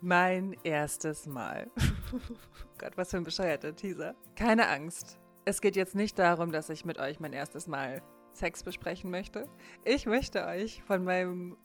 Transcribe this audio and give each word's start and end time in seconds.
Mein 0.00 0.56
erstes 0.62 1.26
Mal. 1.26 1.70
Gott, 2.78 2.96
was 2.96 3.10
für 3.10 3.16
ein 3.16 3.24
bescheuerter 3.24 3.74
Teaser. 3.74 4.14
Keine 4.36 4.68
Angst. 4.68 5.18
Es 5.44 5.60
geht 5.60 5.74
jetzt 5.74 5.96
nicht 5.96 6.18
darum, 6.18 6.52
dass 6.52 6.70
ich 6.70 6.84
mit 6.84 6.98
euch 6.98 7.18
mein 7.18 7.32
erstes 7.32 7.66
Mal 7.66 8.00
Sex 8.32 8.62
besprechen 8.62 9.10
möchte. 9.10 9.48
Ich 9.84 10.06
möchte 10.06 10.46
euch 10.46 10.84
von 10.84 11.02
meinem 11.02 11.56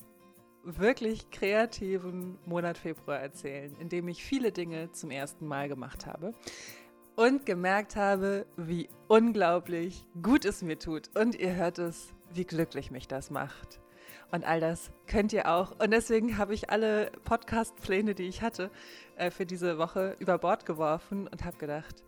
wirklich 0.64 1.30
kreativen 1.30 2.40
Monat 2.46 2.80
Februar 2.80 3.20
erzählen, 3.20 3.76
in 3.80 3.90
dem 3.90 4.08
ich 4.08 4.24
viele 4.24 4.52
Dinge 4.52 4.92
zum 4.92 5.12
ersten 5.12 5.46
Mal 5.46 5.68
gemacht 5.68 6.08
habe 6.08 6.34
und 7.16 7.46
gemerkt 7.46 7.96
habe, 7.96 8.48
wie 8.58 8.90
unglaublich 9.10 10.08
gut 10.24 10.46
es 10.46 10.64
mir 10.64 10.80
tut. 10.80 11.12
Und 11.16 11.36
ihr 11.36 11.54
hört 11.56 11.78
es, 11.78 12.14
wie 12.34 12.46
glücklich 12.46 12.90
mich 12.90 13.08
das 13.08 13.30
macht. 13.30 13.83
Und 14.32 14.46
all 14.46 14.60
das 14.60 14.92
könnt 15.08 15.34
ihr 15.34 15.48
auch. 15.50 15.80
Und 15.80 15.92
deswegen 15.92 16.38
habe 16.38 16.54
ich 16.54 16.70
alle 16.70 17.12
Podcast-Pläne, 17.24 18.16
die 18.16 18.28
ich 18.28 18.42
hatte, 18.42 18.70
äh, 19.16 19.32
für 19.32 19.46
diese 19.46 19.78
Woche 19.78 20.16
über 20.20 20.38
Bord 20.38 20.66
geworfen 20.66 21.28
und 21.28 21.46
habe 21.46 21.58
gedacht, 21.58 22.04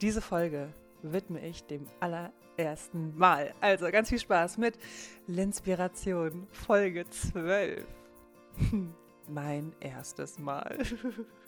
diese 0.00 0.20
Folge 0.20 0.72
widme 1.02 1.44
ich 1.46 1.64
dem 1.64 1.86
allerersten 2.00 3.16
Mal. 3.16 3.52
Also 3.60 3.90
ganz 3.90 4.08
viel 4.08 4.18
Spaß 4.18 4.58
mit 4.58 4.76
Linspiration, 5.26 6.46
Folge 6.50 7.08
12. 7.08 7.86
mein 9.28 9.72
erstes 9.80 10.38
Mal. 10.38 10.78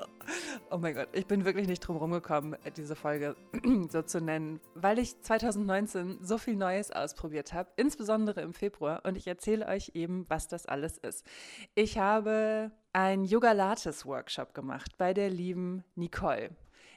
Oh 0.70 0.78
mein 0.78 0.94
Gott, 0.94 1.08
ich 1.12 1.26
bin 1.26 1.44
wirklich 1.44 1.68
nicht 1.68 1.80
drum 1.80 1.96
rumgekommen, 1.96 2.56
diese 2.76 2.96
Folge 2.96 3.36
so 3.88 4.02
zu 4.02 4.20
nennen, 4.20 4.60
weil 4.74 4.98
ich 4.98 5.20
2019 5.22 6.18
so 6.22 6.38
viel 6.38 6.56
Neues 6.56 6.90
ausprobiert 6.90 7.52
habe, 7.52 7.70
insbesondere 7.76 8.40
im 8.40 8.52
Februar. 8.52 9.02
Und 9.04 9.16
ich 9.16 9.26
erzähle 9.26 9.66
euch 9.66 9.92
eben, 9.94 10.28
was 10.28 10.48
das 10.48 10.66
alles 10.66 10.98
ist. 10.98 11.24
Ich 11.74 11.98
habe 11.98 12.72
einen 12.92 13.24
Yoga 13.24 13.52
Lattes 13.52 14.04
Workshop 14.06 14.54
gemacht 14.54 14.98
bei 14.98 15.14
der 15.14 15.30
lieben 15.30 15.84
Nicole. 15.94 16.50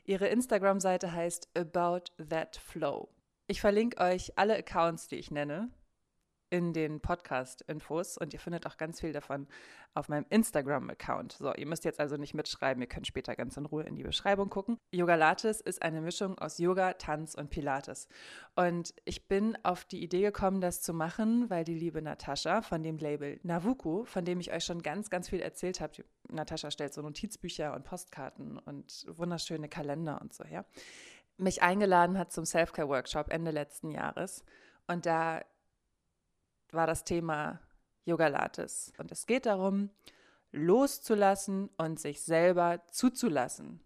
Ihre 0.06 0.28
Instagram-Seite 0.28 1.14
heißt 1.14 1.50
About 1.56 2.06
That 2.30 2.58
Flow. 2.58 3.10
Ich 3.46 3.62
verlinke 3.62 4.04
euch 4.04 4.38
alle 4.38 4.58
Accounts, 4.58 5.08
die 5.08 5.18
ich 5.18 5.30
nenne, 5.30 5.70
in 6.50 6.74
den 6.74 7.00
Podcast-Infos 7.00 8.18
und 8.18 8.34
ihr 8.34 8.40
findet 8.40 8.66
auch 8.66 8.78
ganz 8.78 9.00
viel 9.00 9.14
davon 9.14 9.48
auf 9.94 10.10
meinem 10.10 10.26
Instagram-Account. 10.30 11.34
So, 11.34 11.54
ihr 11.54 11.66
müsst 11.66 11.86
jetzt 11.86 12.00
also 12.00 12.18
nicht 12.18 12.34
mitschreiben, 12.34 12.82
ihr 12.82 12.88
könnt 12.88 13.08
später 13.08 13.36
ganz 13.36 13.58
in 13.58 13.66
Ruhe 13.66 13.84
in 13.84 13.96
die 13.96 14.04
Beschreibung 14.04 14.50
gucken. 14.50 14.78
Yoga 14.92 15.16
Lattes 15.16 15.62
ist 15.62 15.82
eine 15.82 16.02
Mischung 16.02 16.38
aus 16.38 16.58
Yoga, 16.58 16.94
Tanz 16.94 17.36
und 17.36 17.50
Pilates. 17.50 18.08
Und 18.56 18.94
ich 19.06 19.28
bin 19.28 19.58
auf 19.64 19.86
die 19.86 20.04
Idee 20.04 20.22
gekommen, 20.22 20.62
das 20.62 20.82
zu 20.82 20.94
machen, 20.94 21.50
weil 21.50 21.64
die 21.64 21.74
liebe 21.74 22.02
Natascha 22.02 22.62
von 22.62 22.84
dem 22.84 22.98
Label 22.98 23.40
Navuku, 23.44 24.06
von 24.06 24.26
dem 24.26 24.40
ich 24.40 24.52
euch 24.52 24.64
schon 24.64 24.82
ganz, 24.82 25.10
ganz 25.10 25.30
viel 25.30 25.42
erzählt 25.42 25.82
habe, 25.82 26.04
Natascha 26.30 26.72
stellt 26.72 26.94
so 26.94 27.02
Notizbücher 27.02 27.74
und 27.74 27.84
Postkarten 27.84 28.58
und 28.60 29.06
wunderschöne 29.08 29.70
Kalender 29.70 30.20
und 30.22 30.34
so 30.34 30.44
her, 30.44 30.66
mich 31.38 31.62
eingeladen 31.62 32.18
hat 32.18 32.32
zum 32.32 32.46
Selfcare-Workshop 32.46 33.32
Ende 33.32 33.52
letzten 33.52 33.92
Jahres. 33.92 34.44
Und 34.88 35.06
da 35.06 35.42
war 36.72 36.88
das 36.88 37.04
Thema 37.04 37.60
Yoga 38.06 38.28
Lattes. 38.28 38.94
Und 38.98 39.12
es 39.12 39.26
geht 39.26 39.46
darum, 39.46 39.90
loszulassen 40.52 41.70
und 41.78 42.00
sich 42.00 42.22
selber 42.22 42.82
zuzulassen. 42.92 43.82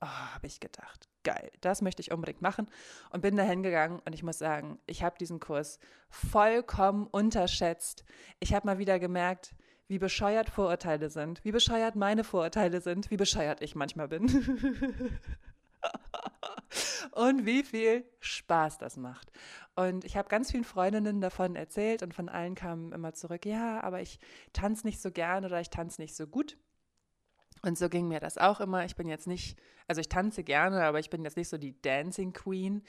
Oh, 0.00 0.06
habe 0.06 0.46
ich 0.46 0.60
gedacht. 0.60 1.08
Geil, 1.24 1.52
das 1.60 1.82
möchte 1.82 2.02
ich 2.02 2.10
unbedingt 2.10 2.42
machen 2.42 2.68
und 3.10 3.20
bin 3.20 3.36
da 3.36 3.44
hingegangen 3.44 4.00
und 4.04 4.12
ich 4.12 4.24
muss 4.24 4.38
sagen, 4.38 4.80
ich 4.86 5.04
habe 5.04 5.16
diesen 5.18 5.38
Kurs 5.38 5.78
vollkommen 6.08 7.06
unterschätzt. 7.06 8.04
Ich 8.40 8.54
habe 8.54 8.66
mal 8.66 8.78
wieder 8.78 8.98
gemerkt, 8.98 9.54
wie 9.86 10.00
bescheuert 10.00 10.50
Vorurteile 10.50 11.10
sind, 11.10 11.44
wie 11.44 11.52
bescheuert 11.52 11.94
meine 11.94 12.24
Vorurteile 12.24 12.80
sind, 12.80 13.12
wie 13.12 13.16
bescheuert 13.16 13.62
ich 13.62 13.76
manchmal 13.76 14.08
bin. 14.08 14.26
und 17.10 17.44
wie 17.46 17.62
viel 17.62 18.04
Spaß 18.20 18.78
das 18.78 18.96
macht. 18.96 19.30
Und 19.74 20.04
ich 20.04 20.16
habe 20.16 20.28
ganz 20.28 20.50
vielen 20.50 20.64
Freundinnen 20.64 21.20
davon 21.20 21.56
erzählt 21.56 22.02
und 22.02 22.14
von 22.14 22.28
allen 22.28 22.54
kamen 22.54 22.92
immer 22.92 23.14
zurück, 23.14 23.46
ja, 23.46 23.82
aber 23.82 24.00
ich 24.00 24.18
tanze 24.52 24.86
nicht 24.86 25.00
so 25.00 25.10
gern 25.10 25.44
oder 25.44 25.60
ich 25.60 25.70
tanze 25.70 26.00
nicht 26.00 26.14
so 26.14 26.26
gut. 26.26 26.58
Und 27.64 27.78
so 27.78 27.88
ging 27.88 28.08
mir 28.08 28.18
das 28.18 28.38
auch 28.38 28.60
immer. 28.60 28.84
Ich 28.84 28.96
bin 28.96 29.08
jetzt 29.08 29.26
nicht, 29.26 29.56
also 29.86 30.00
ich 30.00 30.08
tanze 30.08 30.42
gerne, 30.42 30.82
aber 30.84 30.98
ich 30.98 31.10
bin 31.10 31.22
jetzt 31.22 31.36
nicht 31.36 31.48
so 31.48 31.58
die 31.58 31.80
Dancing 31.80 32.32
Queen, 32.32 32.82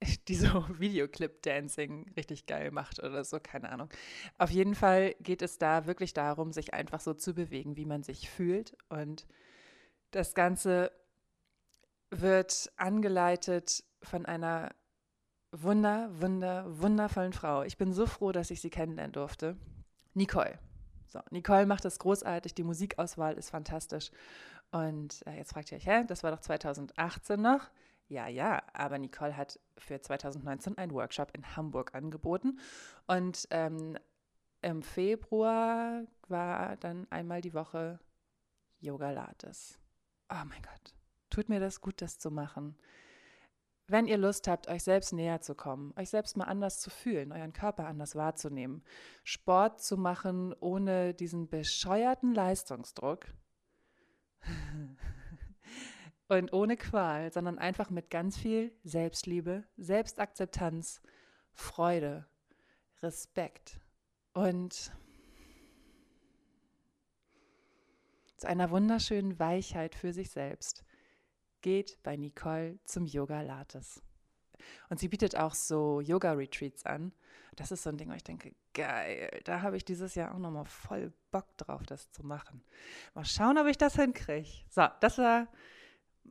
die 0.28 0.34
so 0.34 0.66
Videoclip-Dancing 0.78 2.12
richtig 2.16 2.46
geil 2.46 2.70
macht 2.70 3.02
oder 3.02 3.24
so, 3.24 3.38
keine 3.40 3.70
Ahnung. 3.70 3.88
Auf 4.36 4.50
jeden 4.50 4.74
Fall 4.74 5.14
geht 5.20 5.42
es 5.42 5.58
da 5.58 5.86
wirklich 5.86 6.12
darum, 6.12 6.52
sich 6.52 6.74
einfach 6.74 7.00
so 7.00 7.14
zu 7.14 7.34
bewegen, 7.34 7.76
wie 7.76 7.86
man 7.86 8.02
sich 8.02 8.28
fühlt. 8.28 8.76
Und 8.88 9.26
das 10.10 10.34
Ganze 10.34 10.90
wird 12.20 12.72
angeleitet 12.76 13.84
von 14.02 14.26
einer 14.26 14.70
wunder, 15.52 16.08
wunder, 16.20 16.64
wundervollen 16.80 17.32
Frau. 17.32 17.62
Ich 17.62 17.76
bin 17.76 17.92
so 17.92 18.06
froh, 18.06 18.32
dass 18.32 18.50
ich 18.50 18.60
sie 18.60 18.70
kennenlernen 18.70 19.12
durfte. 19.12 19.56
Nicole. 20.14 20.58
So, 21.08 21.20
Nicole 21.30 21.66
macht 21.66 21.84
das 21.84 21.98
großartig, 21.98 22.54
die 22.54 22.64
Musikauswahl 22.64 23.34
ist 23.34 23.50
fantastisch. 23.50 24.10
Und 24.70 25.24
äh, 25.26 25.36
jetzt 25.36 25.52
fragt 25.52 25.70
ihr 25.70 25.78
euch, 25.78 25.86
hä, 25.86 26.04
das 26.06 26.22
war 26.22 26.30
doch 26.30 26.40
2018 26.40 27.40
noch? 27.40 27.70
Ja, 28.08 28.28
ja, 28.28 28.62
aber 28.72 28.98
Nicole 28.98 29.36
hat 29.36 29.58
für 29.78 30.00
2019 30.00 30.78
einen 30.78 30.92
Workshop 30.92 31.30
in 31.34 31.56
Hamburg 31.56 31.94
angeboten. 31.94 32.58
Und 33.06 33.46
ähm, 33.50 33.98
im 34.62 34.82
Februar 34.82 36.02
war 36.28 36.76
dann 36.76 37.06
einmal 37.10 37.40
die 37.40 37.54
Woche 37.54 37.98
Yoga 38.80 39.10
Lattes. 39.10 39.78
Oh 40.28 40.44
mein 40.44 40.62
Gott, 40.62 40.95
tut 41.30 41.48
mir 41.48 41.60
das 41.60 41.80
gut, 41.80 42.02
das 42.02 42.18
zu 42.18 42.30
machen. 42.30 42.76
Wenn 43.88 44.08
ihr 44.08 44.18
Lust 44.18 44.48
habt, 44.48 44.68
euch 44.68 44.82
selbst 44.82 45.12
näher 45.12 45.40
zu 45.40 45.54
kommen, 45.54 45.92
euch 45.96 46.10
selbst 46.10 46.36
mal 46.36 46.46
anders 46.46 46.80
zu 46.80 46.90
fühlen, 46.90 47.30
euren 47.30 47.52
Körper 47.52 47.86
anders 47.86 48.16
wahrzunehmen, 48.16 48.82
Sport 49.22 49.80
zu 49.80 49.96
machen 49.96 50.54
ohne 50.54 51.14
diesen 51.14 51.48
bescheuerten 51.48 52.34
Leistungsdruck 52.34 53.26
und 56.28 56.52
ohne 56.52 56.76
Qual, 56.76 57.32
sondern 57.32 57.58
einfach 57.58 57.90
mit 57.90 58.10
ganz 58.10 58.36
viel 58.36 58.72
Selbstliebe, 58.82 59.62
Selbstakzeptanz, 59.76 61.00
Freude, 61.52 62.26
Respekt 63.02 63.80
und 64.32 64.90
zu 68.36 68.48
einer 68.48 68.70
wunderschönen 68.70 69.38
Weichheit 69.38 69.94
für 69.94 70.12
sich 70.12 70.30
selbst 70.30 70.84
geht 71.66 72.00
bei 72.04 72.16
Nicole 72.16 72.78
zum 72.84 73.06
Yoga 73.06 73.40
Lattes. 73.40 74.00
Und 74.88 75.00
sie 75.00 75.08
bietet 75.08 75.36
auch 75.36 75.52
so 75.52 76.00
Yoga-Retreats 76.00 76.86
an. 76.86 77.12
Das 77.56 77.72
ist 77.72 77.82
so 77.82 77.90
ein 77.90 77.96
Ding, 77.96 78.08
wo 78.08 78.14
ich 78.14 78.22
denke, 78.22 78.54
geil, 78.72 79.40
da 79.42 79.62
habe 79.62 79.76
ich 79.76 79.84
dieses 79.84 80.14
Jahr 80.14 80.32
auch 80.32 80.38
nochmal 80.38 80.64
voll 80.64 81.12
Bock 81.32 81.56
drauf, 81.56 81.82
das 81.82 82.12
zu 82.12 82.24
machen. 82.24 82.62
Mal 83.14 83.24
schauen, 83.24 83.58
ob 83.58 83.66
ich 83.66 83.76
das 83.76 83.96
hinkriege. 83.96 84.48
So, 84.70 84.86
das 85.00 85.18
war 85.18 85.48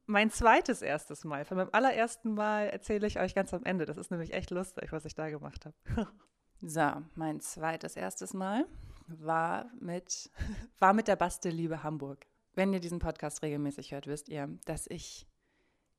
mein 0.06 0.30
zweites 0.30 0.82
erstes 0.82 1.26
Mal. 1.26 1.44
Von 1.44 1.58
meinem 1.58 1.74
allerersten 1.74 2.34
Mal 2.34 2.70
erzähle 2.70 3.06
ich 3.06 3.20
euch 3.20 3.36
ganz 3.36 3.54
am 3.54 3.66
Ende. 3.66 3.84
Das 3.84 3.98
ist 3.98 4.12
nämlich 4.12 4.34
echt 4.34 4.52
lustig, 4.52 4.94
was 4.94 5.04
ich 5.04 5.16
da 5.16 5.30
gemacht 5.30 5.66
habe. 5.66 6.08
so, 6.62 6.94
mein 7.16 7.42
zweites 7.42 7.98
erstes 7.98 8.34
Mal 8.34 8.66
war 9.08 9.70
mit, 9.82 10.32
war 10.80 10.94
mit 10.94 11.10
der 11.10 11.18
Bastelliebe 11.18 11.84
Hamburg. 11.84 12.26
Wenn 12.56 12.72
ihr 12.74 12.80
diesen 12.80 13.00
Podcast 13.00 13.42
regelmäßig 13.42 13.92
hört, 13.92 14.08
wisst 14.08 14.30
ihr, 14.30 14.48
dass 14.66 14.88
ich 14.88 15.28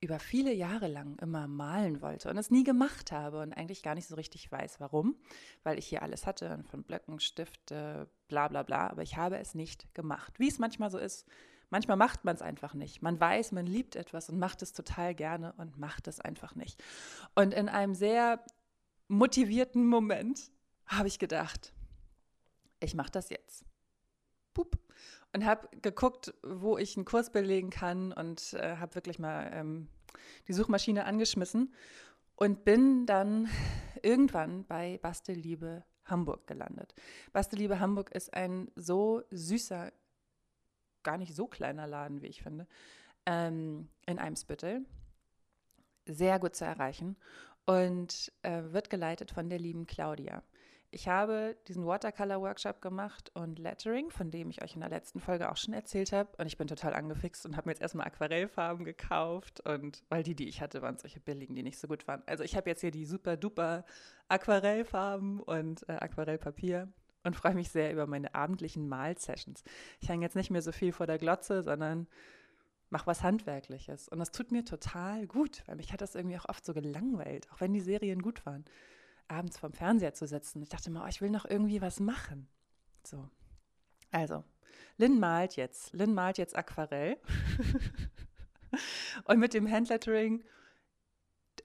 über 0.01 0.19
viele 0.19 0.53
Jahre 0.53 0.89
lang 0.89 1.19
immer 1.19 1.47
malen 1.47 2.01
wollte 2.03 2.31
und 2.31 2.37
es 2.37 2.51
nie 2.51 2.65
gemacht 2.65 3.13
habe 3.13 3.41
und 3.41 3.53
eigentlich 3.53 3.83
gar 3.83 3.95
nicht 3.95 4.09
so 4.09 4.15
richtig 4.15 4.51
weiß, 4.51 4.81
warum, 4.81 5.17
weil 5.63 5.79
ich 5.79 5.87
hier 5.87 6.03
alles 6.03 6.27
hatte, 6.27 6.63
von 6.71 6.83
Blöcken, 6.83 7.21
Stifte, 7.21 8.09
bla 8.29 8.49
bla 8.49 8.63
bla, 8.63 8.89
aber 8.89 9.03
ich 9.03 9.17
habe 9.17 9.39
es 9.39 9.55
nicht 9.55 9.95
gemacht. 9.95 10.39
Wie 10.39 10.49
es 10.49 10.59
manchmal 10.59 10.91
so 10.91 10.99
ist, 10.99 11.27
manchmal 11.71 11.97
macht 11.97 12.25
man 12.25 12.37
es 12.37 12.43
einfach 12.43 12.75
nicht. 12.75 13.03
Man 13.03 13.19
weiß, 13.19 13.53
man 13.53 13.67
liebt 13.67 13.97
etwas 13.97 14.29
und 14.29 14.39
macht 14.39 14.63
es 14.63 14.73
total 14.73 15.15
gerne 15.15 15.55
und 15.57 15.79
macht 15.79 16.09
es 16.09 16.21
einfach 16.21 16.55
nicht. 16.55 16.83
Und 17.35 17.55
in 17.55 17.69
einem 17.69 17.95
sehr 17.95 18.45
motivierten 19.09 19.87
Moment 19.87 20.51
habe 20.87 21.09
ich 21.09 21.19
gedacht, 21.19 21.73
ich 22.81 22.95
mache 22.95 23.11
das 23.11 23.31
jetzt. 23.31 23.65
Pup 24.53 24.79
und 25.37 25.45
habe 25.45 25.69
geguckt, 25.83 26.33
wo 26.43 26.79
ich 26.79 26.97
einen 26.97 27.05
Kurs 27.05 27.31
belegen 27.31 27.69
kann 27.69 28.11
und 28.11 28.55
äh, 28.55 28.79
habe 28.79 28.95
wirklich 28.95 29.19
mal 29.19 29.51
ähm, 29.53 29.89
die 30.49 30.55
Suchmaschine 30.55 31.05
angeschmissen 31.05 31.75
und 32.37 32.65
bin 32.65 33.05
dann 33.05 33.47
irgendwann 34.03 34.65
bei 34.65 34.99
Bastelliebe 35.03 35.85
Hamburg 36.07 36.47
gelandet. 36.47 36.95
Bastelliebe 37.35 37.81
Hamburg 37.81 38.13
ist 38.13 38.33
ein 38.33 38.71
so 38.77 39.25
süßer, 39.31 39.93
gar 41.03 41.19
nicht 41.19 41.35
so 41.35 41.47
kleiner 41.47 41.87
Laden, 41.87 42.23
wie 42.23 42.29
ich 42.29 42.43
finde, 42.43 42.67
ähm, 43.27 43.91
in 44.07 44.19
Eimsbüttel. 44.19 44.87
Sehr 46.07 46.39
gut 46.39 46.57
zu 46.57 46.65
erreichen 46.65 47.15
und 47.67 48.33
äh, 48.41 48.63
wird 48.73 48.89
geleitet 48.89 49.33
von 49.33 49.51
der 49.51 49.59
lieben 49.59 49.87
Claudia. 49.87 50.43
Ich 50.91 51.09
habe 51.09 51.57
diesen 51.67 51.85
Watercolor-Workshop 51.85 52.81
gemacht 52.81 53.31
und 53.35 53.59
Lettering, 53.59 54.11
von 54.11 54.31
dem 54.31 54.51
ich 54.51 54.63
euch 54.63 54.75
in 54.75 54.81
der 54.81 54.89
letzten 54.89 55.21
Folge 55.21 55.51
auch 55.51 55.57
schon 55.57 55.75
erzählt 55.75 56.13
habe. 56.13 56.31
Und 56.39 56.47
ich 56.47 56.57
bin 56.57 56.69
total 56.69 56.95
angefixt 56.95 57.45
und 57.45 57.57
habe 57.57 57.69
mir 57.69 57.73
jetzt 57.73 57.83
erstmal 57.83 58.07
Aquarellfarben 58.07 58.85
gekauft. 58.85 59.61
Und 59.61 60.05
weil 60.09 60.23
die, 60.23 60.35
die 60.35 60.49
ich 60.49 60.61
hatte, 60.61 60.83
waren 60.83 60.97
solche 60.97 61.21
billigen, 61.21 61.55
die 61.55 61.63
nicht 61.63 61.79
so 61.79 61.89
gut 61.89 62.07
waren. 62.07 62.23
Also 62.27 62.45
ich 62.45 62.57
habe 62.57 62.71
jetzt 62.71 62.81
hier 62.81 62.93
die 62.93 63.05
super 63.05 63.37
duper 63.37 63.85
Aquarellfarben 64.29 65.41
und 65.41 65.89
äh, 65.89 65.93
Aquarellpapier 65.93 66.89
und 67.25 67.35
freue 67.35 67.55
mich 67.55 67.71
sehr 67.71 67.93
über 67.93 68.07
meine 68.07 68.35
abendlichen 68.35 68.89
Malsessions. 68.89 69.65
Ich 70.01 70.09
hänge 70.09 70.25
jetzt 70.25 70.37
nicht 70.37 70.51
mehr 70.51 70.63
so 70.63 70.71
viel 70.71 70.93
vor 70.93 71.07
der 71.07 71.19
Glotze, 71.19 71.63
sondern 71.63 72.07
mache 72.91 73.09
was 73.09 73.25
Handwerkliches. 73.25 74.09
Und 74.09 74.21
das 74.21 74.31
tut 74.31 74.53
mir 74.53 74.65
total 74.65 75.27
gut, 75.27 75.65
weil 75.67 75.75
mich 75.75 75.93
hat 75.93 76.01
das 76.01 76.15
irgendwie 76.15 76.39
auch 76.39 76.49
oft 76.49 76.65
so 76.65 76.73
gelangweilt, 76.73 77.51
auch 77.51 77.61
wenn 77.61 77.73
die 77.73 77.81
Serien 77.81 78.23
gut 78.23 78.47
waren 78.47 78.65
abends 79.29 79.59
vorm 79.59 79.73
Fernseher 79.73 80.15
zu 80.15 80.27
sitzen. 80.27 80.63
Ich 80.63 80.69
dachte 80.69 80.91
mir, 80.91 81.03
oh, 81.03 81.09
ich 81.09 81.21
will 81.21 81.31
noch 81.31 81.45
irgendwie 81.45 81.81
was 81.81 82.01
machen. 82.01 82.49
So. 83.05 83.29
Also, 84.11 84.45
Lynn 84.97 85.19
malt 85.19 85.57
jetzt. 85.57 85.93
Lynn 85.93 86.15
malt 86.15 86.39
jetzt 86.39 86.57
Aquarell. 86.57 87.19
und 89.25 89.39
mit 89.39 89.55
dem 89.55 89.71
Handlettering, 89.71 90.45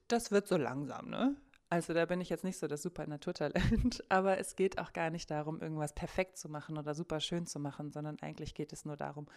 das 0.07 0.31
wird 0.31 0.47
so 0.47 0.57
langsam, 0.57 1.09
ne? 1.09 1.35
Also 1.69 1.93
da 1.93 2.05
bin 2.05 2.19
ich 2.19 2.29
jetzt 2.29 2.43
nicht 2.43 2.57
so 2.57 2.67
das 2.67 2.81
super 2.81 3.07
Naturtalent, 3.07 4.03
aber 4.09 4.37
es 4.39 4.57
geht 4.57 4.77
auch 4.77 4.91
gar 4.91 5.09
nicht 5.09 5.31
darum, 5.31 5.61
irgendwas 5.61 5.93
perfekt 5.93 6.37
zu 6.37 6.49
machen 6.49 6.77
oder 6.77 6.93
super 6.93 7.21
schön 7.21 7.45
zu 7.45 7.59
machen, 7.59 7.91
sondern 7.91 8.17
eigentlich 8.21 8.53
geht 8.53 8.73
es 8.73 8.83
nur 8.83 8.97
darum, 8.97 9.27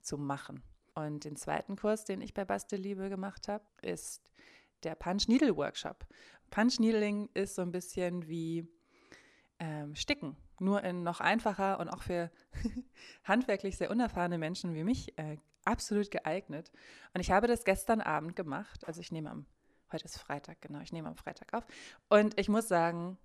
zu 0.00 0.18
machen. 0.18 0.64
Und 0.94 1.24
den 1.24 1.36
zweiten 1.36 1.76
Kurs, 1.76 2.04
den 2.04 2.22
ich 2.22 2.34
bei 2.34 2.44
Bastelliebe 2.44 3.08
gemacht 3.08 3.46
habe, 3.46 3.64
ist 3.82 4.32
der 4.82 4.96
Punch 4.96 5.28
Needle 5.28 5.56
Workshop. 5.56 6.06
Punch 6.50 6.78
Needling 6.78 7.28
ist 7.34 7.54
so 7.54 7.62
ein 7.62 7.72
bisschen 7.72 8.28
wie 8.28 8.68
ähm, 9.58 9.94
Sticken, 9.94 10.36
nur 10.60 10.82
in 10.82 11.02
noch 11.02 11.20
einfacher 11.20 11.80
und 11.80 11.88
auch 11.88 12.02
für 12.02 12.30
handwerklich 13.24 13.76
sehr 13.76 13.90
unerfahrene 13.90 14.38
Menschen 14.38 14.74
wie 14.74 14.84
mich 14.84 15.16
äh, 15.18 15.38
absolut 15.64 16.10
geeignet. 16.10 16.70
Und 17.14 17.20
ich 17.20 17.30
habe 17.30 17.46
das 17.46 17.64
gestern 17.64 18.00
Abend 18.00 18.36
gemacht. 18.36 18.86
Also 18.86 19.00
ich 19.00 19.12
nehme 19.12 19.30
am, 19.30 19.46
heute 19.92 20.04
ist 20.04 20.18
Freitag, 20.18 20.60
genau, 20.60 20.80
ich 20.80 20.92
nehme 20.92 21.08
am 21.08 21.16
Freitag 21.16 21.52
auf. 21.54 21.66
Und 22.08 22.38
ich 22.38 22.48
muss 22.48 22.68
sagen, 22.68 23.18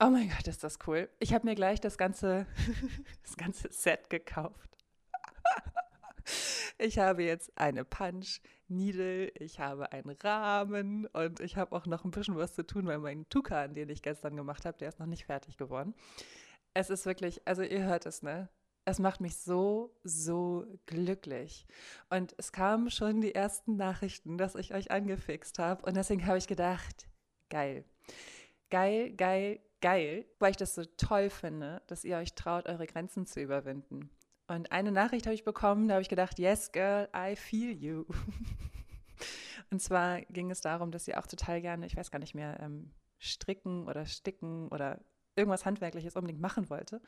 oh 0.00 0.10
mein 0.10 0.28
Gott, 0.28 0.46
ist 0.46 0.64
das 0.64 0.78
cool. 0.86 1.08
Ich 1.18 1.34
habe 1.34 1.46
mir 1.46 1.54
gleich 1.54 1.80
das 1.80 1.98
ganze, 1.98 2.46
das 3.22 3.36
ganze 3.36 3.72
Set 3.72 4.10
gekauft. 4.10 4.76
Ich 6.80 6.98
habe 6.98 7.24
jetzt 7.24 7.50
eine 7.58 7.84
Punch, 7.84 8.40
Needle, 8.68 9.28
ich 9.30 9.60
habe 9.60 9.92
einen 9.92 10.10
Rahmen 10.10 11.06
und 11.06 11.40
ich 11.40 11.56
habe 11.56 11.74
auch 11.74 11.86
noch 11.86 12.04
ein 12.04 12.10
bisschen 12.10 12.36
was 12.36 12.54
zu 12.54 12.66
tun, 12.66 12.86
weil 12.86 12.98
mein 12.98 13.28
Tukan, 13.28 13.74
den 13.74 13.88
ich 13.88 14.02
gestern 14.02 14.36
gemacht 14.36 14.64
habe, 14.64 14.78
der 14.78 14.88
ist 14.88 14.98
noch 14.98 15.06
nicht 15.06 15.26
fertig 15.26 15.56
geworden. 15.56 15.94
Es 16.74 16.90
ist 16.90 17.06
wirklich, 17.06 17.46
also 17.46 17.62
ihr 17.62 17.84
hört 17.84 18.06
es, 18.06 18.22
ne? 18.22 18.48
Es 18.84 18.98
macht 18.98 19.20
mich 19.20 19.36
so, 19.36 19.94
so 20.02 20.64
glücklich. 20.86 21.66
Und 22.08 22.34
es 22.38 22.52
kamen 22.52 22.90
schon 22.90 23.20
die 23.20 23.34
ersten 23.34 23.76
Nachrichten, 23.76 24.38
dass 24.38 24.54
ich 24.54 24.72
euch 24.72 24.90
angefixt 24.90 25.58
habe. 25.58 25.84
Und 25.84 25.96
deswegen 25.96 26.26
habe 26.26 26.38
ich 26.38 26.46
gedacht, 26.46 27.06
geil. 27.50 27.84
Geil, 28.70 29.12
geil, 29.12 29.60
geil, 29.80 30.26
weil 30.38 30.52
ich 30.52 30.56
das 30.56 30.74
so 30.74 30.84
toll 30.96 31.30
finde, 31.30 31.82
dass 31.86 32.04
ihr 32.04 32.16
euch 32.16 32.34
traut, 32.34 32.66
eure 32.66 32.86
Grenzen 32.86 33.26
zu 33.26 33.40
überwinden. 33.40 34.10
Und 34.48 34.72
eine 34.72 34.90
Nachricht 34.90 35.26
habe 35.26 35.34
ich 35.34 35.44
bekommen, 35.44 35.88
da 35.88 35.94
habe 35.94 36.02
ich 36.02 36.08
gedacht, 36.08 36.38
yes, 36.38 36.72
girl, 36.72 37.06
I 37.14 37.36
feel 37.36 37.70
you. 37.70 38.06
und 39.70 39.82
zwar 39.82 40.22
ging 40.22 40.50
es 40.50 40.62
darum, 40.62 40.90
dass 40.90 41.04
sie 41.04 41.14
auch 41.14 41.26
total 41.26 41.60
gerne, 41.60 41.84
ich 41.84 41.96
weiß 41.96 42.10
gar 42.10 42.18
nicht 42.18 42.34
mehr, 42.34 42.58
ähm, 42.60 42.90
stricken 43.18 43.86
oder 43.86 44.06
sticken 44.06 44.68
oder 44.68 45.00
irgendwas 45.36 45.66
Handwerkliches 45.66 46.16
unbedingt 46.16 46.40
machen 46.40 46.70
wollte. 46.70 47.02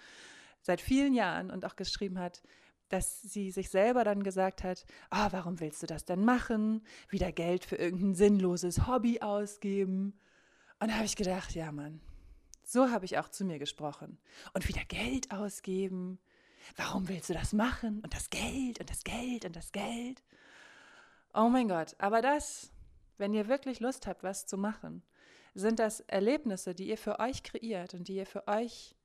Seit 0.60 0.82
vielen 0.82 1.14
Jahren 1.14 1.50
und 1.50 1.64
auch 1.64 1.76
geschrieben 1.76 2.18
hat, 2.18 2.42
dass 2.90 3.22
sie 3.22 3.50
sich 3.50 3.70
selber 3.70 4.04
dann 4.04 4.22
gesagt 4.22 4.62
hat, 4.62 4.84
oh, 5.10 5.28
warum 5.30 5.60
willst 5.60 5.82
du 5.82 5.86
das 5.86 6.04
denn 6.04 6.22
machen? 6.22 6.84
Wieder 7.08 7.32
Geld 7.32 7.64
für 7.64 7.76
irgendein 7.76 8.14
sinnloses 8.14 8.86
Hobby 8.86 9.22
ausgeben. 9.22 10.18
Und 10.78 10.90
da 10.90 10.96
habe 10.96 11.06
ich 11.06 11.16
gedacht, 11.16 11.54
ja 11.54 11.72
Mann, 11.72 12.00
so 12.64 12.90
habe 12.90 13.06
ich 13.06 13.16
auch 13.16 13.30
zu 13.30 13.46
mir 13.46 13.58
gesprochen. 13.58 14.18
Und 14.52 14.68
wieder 14.68 14.84
Geld 14.84 15.30
ausgeben 15.30 16.18
warum 16.76 17.08
willst 17.08 17.28
du 17.28 17.34
das 17.34 17.52
machen? 17.52 18.00
Und 18.00 18.14
das 18.14 18.30
Geld 18.30 18.80
und 18.80 18.90
das 18.90 19.04
Geld 19.04 19.44
und 19.44 19.56
das 19.56 19.72
Geld. 19.72 20.22
Oh 21.34 21.48
mein 21.48 21.68
Gott, 21.68 21.94
aber 21.98 22.22
das, 22.22 22.72
wenn 23.18 23.34
ihr 23.34 23.48
wirklich 23.48 23.80
Lust 23.80 24.06
habt, 24.06 24.22
was 24.22 24.46
zu 24.46 24.58
machen, 24.58 25.02
sind 25.54 25.78
das 25.78 26.00
Erlebnisse, 26.00 26.74
die 26.74 26.88
ihr 26.88 26.98
für 26.98 27.18
euch 27.18 27.42
kreiert 27.42 27.94
und 27.94 28.08
die 28.08 28.16
ihr 28.16 28.26
für 28.26 28.46
euch 28.48 28.96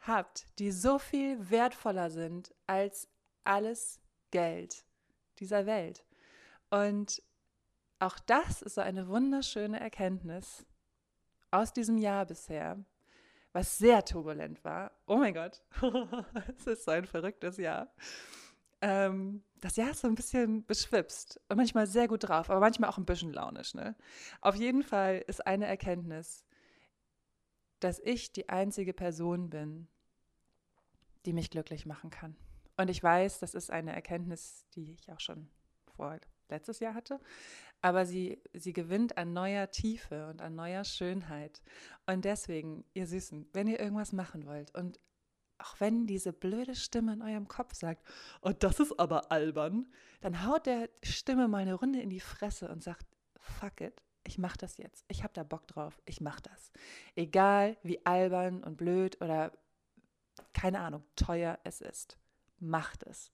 habt, 0.00 0.46
die 0.58 0.70
so 0.70 0.98
viel 0.98 1.50
wertvoller 1.50 2.10
sind 2.10 2.54
als 2.66 3.08
alles 3.44 4.00
Geld 4.30 4.84
dieser 5.38 5.66
Welt. 5.66 6.04
Und 6.70 7.22
auch 7.98 8.18
das 8.20 8.62
ist 8.62 8.74
so 8.74 8.80
eine 8.80 9.08
wunderschöne 9.08 9.80
Erkenntnis 9.80 10.66
aus 11.50 11.72
diesem 11.72 11.98
Jahr 11.98 12.26
bisher, 12.26 12.84
was 13.52 13.78
sehr 13.78 14.04
turbulent 14.04 14.62
war. 14.64 14.92
Oh 15.06 15.16
mein 15.16 15.34
Gott, 15.34 15.62
es 16.58 16.66
ist 16.66 16.84
so 16.84 16.90
ein 16.90 17.06
verrücktes 17.06 17.56
Jahr. 17.56 17.92
Ähm, 18.80 19.42
das 19.56 19.76
Jahr 19.76 19.90
ist 19.90 20.00
so 20.00 20.08
ein 20.08 20.14
bisschen 20.14 20.64
beschwipst 20.64 21.40
und 21.48 21.56
manchmal 21.56 21.86
sehr 21.86 22.06
gut 22.06 22.28
drauf, 22.28 22.48
aber 22.48 22.60
manchmal 22.60 22.90
auch 22.90 22.98
ein 22.98 23.06
bisschen 23.06 23.32
launisch. 23.32 23.74
Ne? 23.74 23.96
Auf 24.40 24.54
jeden 24.54 24.82
Fall 24.82 25.24
ist 25.26 25.46
eine 25.46 25.66
Erkenntnis, 25.66 26.44
dass 27.80 27.98
ich 28.00 28.32
die 28.32 28.48
einzige 28.48 28.92
Person 28.92 29.50
bin, 29.50 29.88
die 31.26 31.32
mich 31.32 31.50
glücklich 31.50 31.86
machen 31.86 32.10
kann. 32.10 32.36
Und 32.76 32.88
ich 32.88 33.02
weiß, 33.02 33.40
das 33.40 33.54
ist 33.54 33.70
eine 33.70 33.92
Erkenntnis, 33.92 34.64
die 34.74 34.92
ich 34.92 35.10
auch 35.10 35.20
schon 35.20 35.48
vor 35.96 36.18
letztes 36.50 36.80
Jahr 36.80 36.94
hatte 36.94 37.20
aber 37.80 38.06
sie, 38.06 38.42
sie 38.54 38.72
gewinnt 38.72 39.16
an 39.18 39.32
neuer 39.32 39.70
Tiefe 39.70 40.28
und 40.28 40.40
an 40.40 40.54
neuer 40.54 40.84
Schönheit. 40.84 41.62
Und 42.06 42.24
deswegen, 42.24 42.84
ihr 42.94 43.06
Süßen, 43.06 43.48
wenn 43.52 43.68
ihr 43.68 43.78
irgendwas 43.78 44.12
machen 44.12 44.46
wollt 44.46 44.74
und 44.74 44.98
auch 45.58 45.80
wenn 45.80 46.06
diese 46.06 46.32
blöde 46.32 46.76
Stimme 46.76 47.12
in 47.12 47.22
eurem 47.22 47.48
Kopf 47.48 47.74
sagt, 47.74 48.06
oh, 48.42 48.52
das 48.56 48.78
ist 48.78 48.98
aber 48.98 49.32
albern, 49.32 49.88
dann 50.20 50.46
haut 50.46 50.66
der 50.66 50.88
Stimme 51.02 51.48
mal 51.48 51.58
eine 51.58 51.74
Runde 51.74 52.00
in 52.00 52.10
die 52.10 52.20
Fresse 52.20 52.68
und 52.68 52.82
sagt, 52.82 53.06
fuck 53.40 53.80
it, 53.80 54.02
ich 54.24 54.38
mach 54.38 54.56
das 54.56 54.76
jetzt. 54.76 55.04
Ich 55.08 55.24
hab 55.24 55.34
da 55.34 55.42
Bock 55.42 55.66
drauf, 55.66 56.00
ich 56.04 56.20
mach 56.20 56.40
das. 56.40 56.72
Egal 57.16 57.76
wie 57.82 58.04
albern 58.06 58.62
und 58.62 58.76
blöd 58.76 59.20
oder 59.20 59.52
keine 60.52 60.78
Ahnung, 60.78 61.04
teuer 61.16 61.58
es 61.64 61.80
ist. 61.80 62.18
Macht 62.60 63.02
es. 63.04 63.32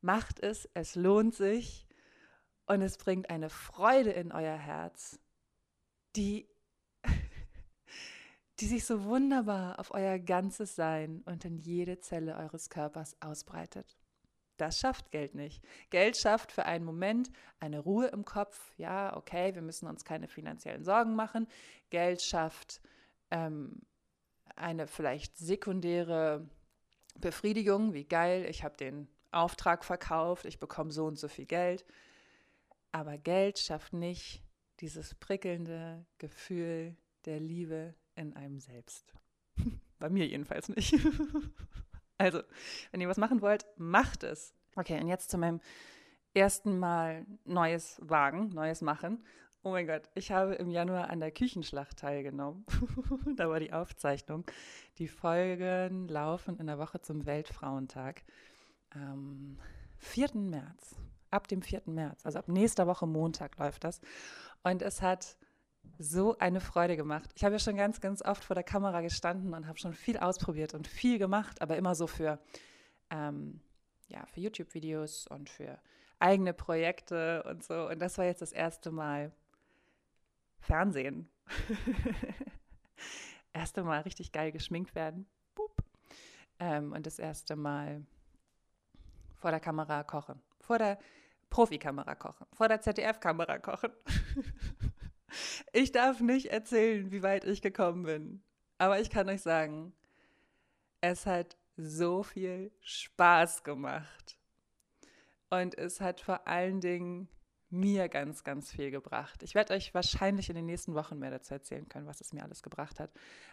Macht 0.00 0.40
es, 0.40 0.68
es 0.74 0.96
lohnt 0.96 1.34
sich 1.36 1.86
und 2.66 2.82
es 2.82 2.96
bringt 2.96 3.30
eine 3.30 3.50
Freude 3.50 4.10
in 4.10 4.32
euer 4.32 4.56
Herz, 4.56 5.18
die, 6.16 6.48
die 8.60 8.66
sich 8.66 8.84
so 8.84 9.04
wunderbar 9.04 9.78
auf 9.78 9.92
euer 9.92 10.18
ganzes 10.18 10.76
Sein 10.76 11.22
und 11.24 11.44
in 11.44 11.58
jede 11.58 12.00
Zelle 12.00 12.36
eures 12.36 12.70
Körpers 12.70 13.16
ausbreitet. 13.20 13.96
Das 14.58 14.78
schafft 14.78 15.10
Geld 15.10 15.34
nicht. 15.34 15.64
Geld 15.90 16.16
schafft 16.16 16.52
für 16.52 16.66
einen 16.66 16.84
Moment 16.84 17.30
eine 17.58 17.80
Ruhe 17.80 18.08
im 18.08 18.24
Kopf. 18.24 18.72
Ja, 18.76 19.16
okay, 19.16 19.54
wir 19.54 19.62
müssen 19.62 19.88
uns 19.88 20.04
keine 20.04 20.28
finanziellen 20.28 20.84
Sorgen 20.84 21.16
machen. 21.16 21.48
Geld 21.90 22.22
schafft 22.22 22.80
ähm, 23.30 23.82
eine 24.54 24.86
vielleicht 24.86 25.36
sekundäre 25.36 26.48
Befriedigung, 27.16 27.94
wie 27.94 28.04
geil, 28.04 28.46
ich 28.48 28.62
habe 28.62 28.76
den 28.76 29.08
Auftrag 29.32 29.84
verkauft, 29.84 30.44
ich 30.44 30.58
bekomme 30.58 30.92
so 30.92 31.06
und 31.06 31.18
so 31.18 31.28
viel 31.28 31.46
Geld. 31.46 31.84
Aber 32.92 33.16
Geld 33.16 33.58
schafft 33.58 33.94
nicht 33.94 34.44
dieses 34.80 35.14
prickelnde 35.14 36.04
Gefühl 36.18 36.96
der 37.24 37.40
Liebe 37.40 37.94
in 38.14 38.34
einem 38.34 38.60
selbst. 38.60 39.14
Bei 39.98 40.10
mir 40.10 40.26
jedenfalls 40.26 40.68
nicht. 40.68 40.94
also, 42.18 42.42
wenn 42.90 43.00
ihr 43.00 43.08
was 43.08 43.16
machen 43.16 43.40
wollt, 43.40 43.66
macht 43.76 44.22
es. 44.22 44.54
Okay, 44.76 45.00
und 45.00 45.08
jetzt 45.08 45.30
zu 45.30 45.38
meinem 45.38 45.60
ersten 46.34 46.78
Mal 46.78 47.26
neues 47.44 47.98
Wagen, 48.02 48.48
neues 48.50 48.82
Machen. 48.82 49.24
Oh 49.62 49.70
mein 49.70 49.86
Gott, 49.86 50.10
ich 50.14 50.32
habe 50.32 50.54
im 50.54 50.70
Januar 50.70 51.08
an 51.08 51.20
der 51.20 51.30
Küchenschlacht 51.30 51.96
teilgenommen. 51.96 52.66
da 53.36 53.48
war 53.48 53.60
die 53.60 53.72
Aufzeichnung. 53.72 54.44
Die 54.98 55.08
Folgen 55.08 56.08
laufen 56.08 56.58
in 56.58 56.66
der 56.66 56.78
Woche 56.78 57.00
zum 57.00 57.26
Weltfrauentag. 57.26 58.24
Am 58.90 59.58
4. 59.98 60.34
März 60.34 60.96
ab 61.32 61.48
dem 61.48 61.62
4. 61.62 61.82
März, 61.86 62.24
also 62.24 62.38
ab 62.38 62.48
nächster 62.48 62.86
Woche 62.86 63.06
Montag 63.06 63.58
läuft 63.58 63.84
das. 63.84 64.00
Und 64.62 64.82
es 64.82 65.02
hat 65.02 65.36
so 65.98 66.36
eine 66.38 66.60
Freude 66.60 66.96
gemacht. 66.96 67.30
Ich 67.34 67.44
habe 67.44 67.54
ja 67.54 67.58
schon 67.58 67.76
ganz, 67.76 68.00
ganz 68.00 68.22
oft 68.22 68.44
vor 68.44 68.54
der 68.54 68.64
Kamera 68.64 69.00
gestanden 69.00 69.54
und 69.54 69.66
habe 69.66 69.78
schon 69.78 69.92
viel 69.92 70.18
ausprobiert 70.18 70.74
und 70.74 70.86
viel 70.86 71.18
gemacht, 71.18 71.60
aber 71.60 71.76
immer 71.76 71.94
so 71.94 72.06
für, 72.06 72.38
ähm, 73.10 73.60
ja, 74.08 74.24
für 74.26 74.40
YouTube-Videos 74.40 75.26
und 75.26 75.50
für 75.50 75.78
eigene 76.18 76.52
Projekte 76.52 77.42
und 77.44 77.64
so. 77.64 77.88
Und 77.88 78.00
das 78.00 78.18
war 78.18 78.24
jetzt 78.24 78.42
das 78.42 78.52
erste 78.52 78.90
Mal 78.90 79.32
Fernsehen. 80.60 81.28
erste 83.52 83.82
Mal 83.82 84.02
richtig 84.02 84.32
geil 84.32 84.52
geschminkt 84.52 84.94
werden. 84.94 85.26
Ähm, 86.58 86.92
und 86.92 87.06
das 87.06 87.18
erste 87.18 87.56
Mal 87.56 88.06
vor 89.34 89.50
der 89.50 89.60
Kamera 89.60 90.04
kochen. 90.04 90.40
Vor 90.60 90.78
der 90.78 90.98
Profikamera 91.52 92.14
kochen. 92.14 92.46
Vor 92.54 92.68
der 92.68 92.80
ZDF-Kamera 92.80 93.58
kochen. 93.58 93.92
ich 95.72 95.92
darf 95.92 96.20
nicht 96.20 96.46
erzählen, 96.46 97.12
wie 97.12 97.22
weit 97.22 97.44
ich 97.44 97.60
gekommen 97.60 98.04
bin. 98.04 98.42
Aber 98.78 99.00
ich 99.00 99.10
kann 99.10 99.28
euch 99.28 99.42
sagen, 99.42 99.92
es 101.02 101.26
hat 101.26 101.58
so 101.76 102.22
viel 102.22 102.72
Spaß 102.80 103.64
gemacht. 103.64 104.38
Und 105.50 105.76
es 105.76 106.00
hat 106.00 106.22
vor 106.22 106.48
allen 106.48 106.80
Dingen 106.80 107.28
mir 107.68 108.08
ganz, 108.08 108.44
ganz 108.44 108.72
viel 108.72 108.90
gebracht. 108.90 109.42
Ich 109.42 109.54
werde 109.54 109.74
euch 109.74 109.92
wahrscheinlich 109.92 110.48
in 110.48 110.56
den 110.56 110.64
nächsten 110.64 110.94
Wochen 110.94 111.18
mehr 111.18 111.30
dazu 111.30 111.52
erzählen 111.52 111.86
können, 111.86 112.06
was 112.06 112.22
es 112.22 112.32
mir 112.32 112.42
alles 112.44 112.62
gebracht 112.62 112.98
hat. 112.98 113.10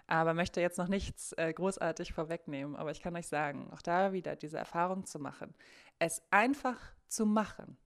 Aber 0.07 0.33
möchte 0.33 0.61
jetzt 0.61 0.77
noch 0.77 0.87
nichts 0.87 1.33
äh, 1.33 1.51
großartig 1.51 2.13
vorwegnehmen. 2.13 2.77
Aber 2.77 2.91
ich 2.91 3.01
kann 3.01 3.15
euch 3.17 3.27
sagen, 3.27 3.69
auch 3.73 3.81
da 3.81 4.13
wieder 4.13 4.37
diese 4.37 4.57
Erfahrung 4.57 5.05
zu 5.05 5.19
machen, 5.19 5.53
es 5.99 6.21
einfach 6.31 6.79
zu 7.09 7.25
machen, 7.25 7.77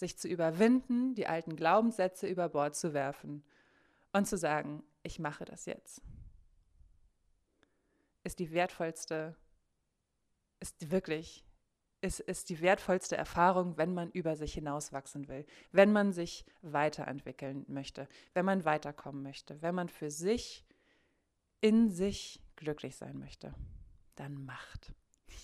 sich 0.00 0.18
zu 0.18 0.28
überwinden, 0.28 1.14
die 1.14 1.26
alten 1.26 1.56
Glaubenssätze 1.56 2.26
über 2.26 2.48
Bord 2.48 2.74
zu 2.74 2.92
werfen 2.92 3.44
und 4.12 4.26
zu 4.26 4.36
sagen, 4.36 4.82
ich 5.02 5.18
mache 5.18 5.44
das 5.44 5.66
jetzt, 5.66 6.02
ist 8.24 8.38
die 8.38 8.50
wertvollste, 8.50 9.36
ist 10.58 10.90
wirklich 10.90 11.44
ist, 12.02 12.20
ist 12.20 12.48
die 12.48 12.60
wertvollste 12.60 13.16
Erfahrung, 13.16 13.76
wenn 13.76 13.92
man 13.92 14.10
über 14.10 14.36
sich 14.36 14.54
hinauswachsen 14.54 15.28
will, 15.28 15.44
wenn 15.70 15.92
man 15.92 16.12
sich 16.12 16.46
weiterentwickeln 16.62 17.64
möchte, 17.68 18.08
wenn 18.32 18.46
man 18.46 18.64
weiterkommen 18.64 19.22
möchte, 19.22 19.60
wenn 19.60 19.74
man 19.74 19.88
für 19.88 20.10
sich 20.10 20.64
in 21.60 21.90
sich 21.90 22.42
glücklich 22.56 22.96
sein 22.96 23.18
möchte. 23.18 23.54
Dann 24.14 24.44
macht. 24.44 24.94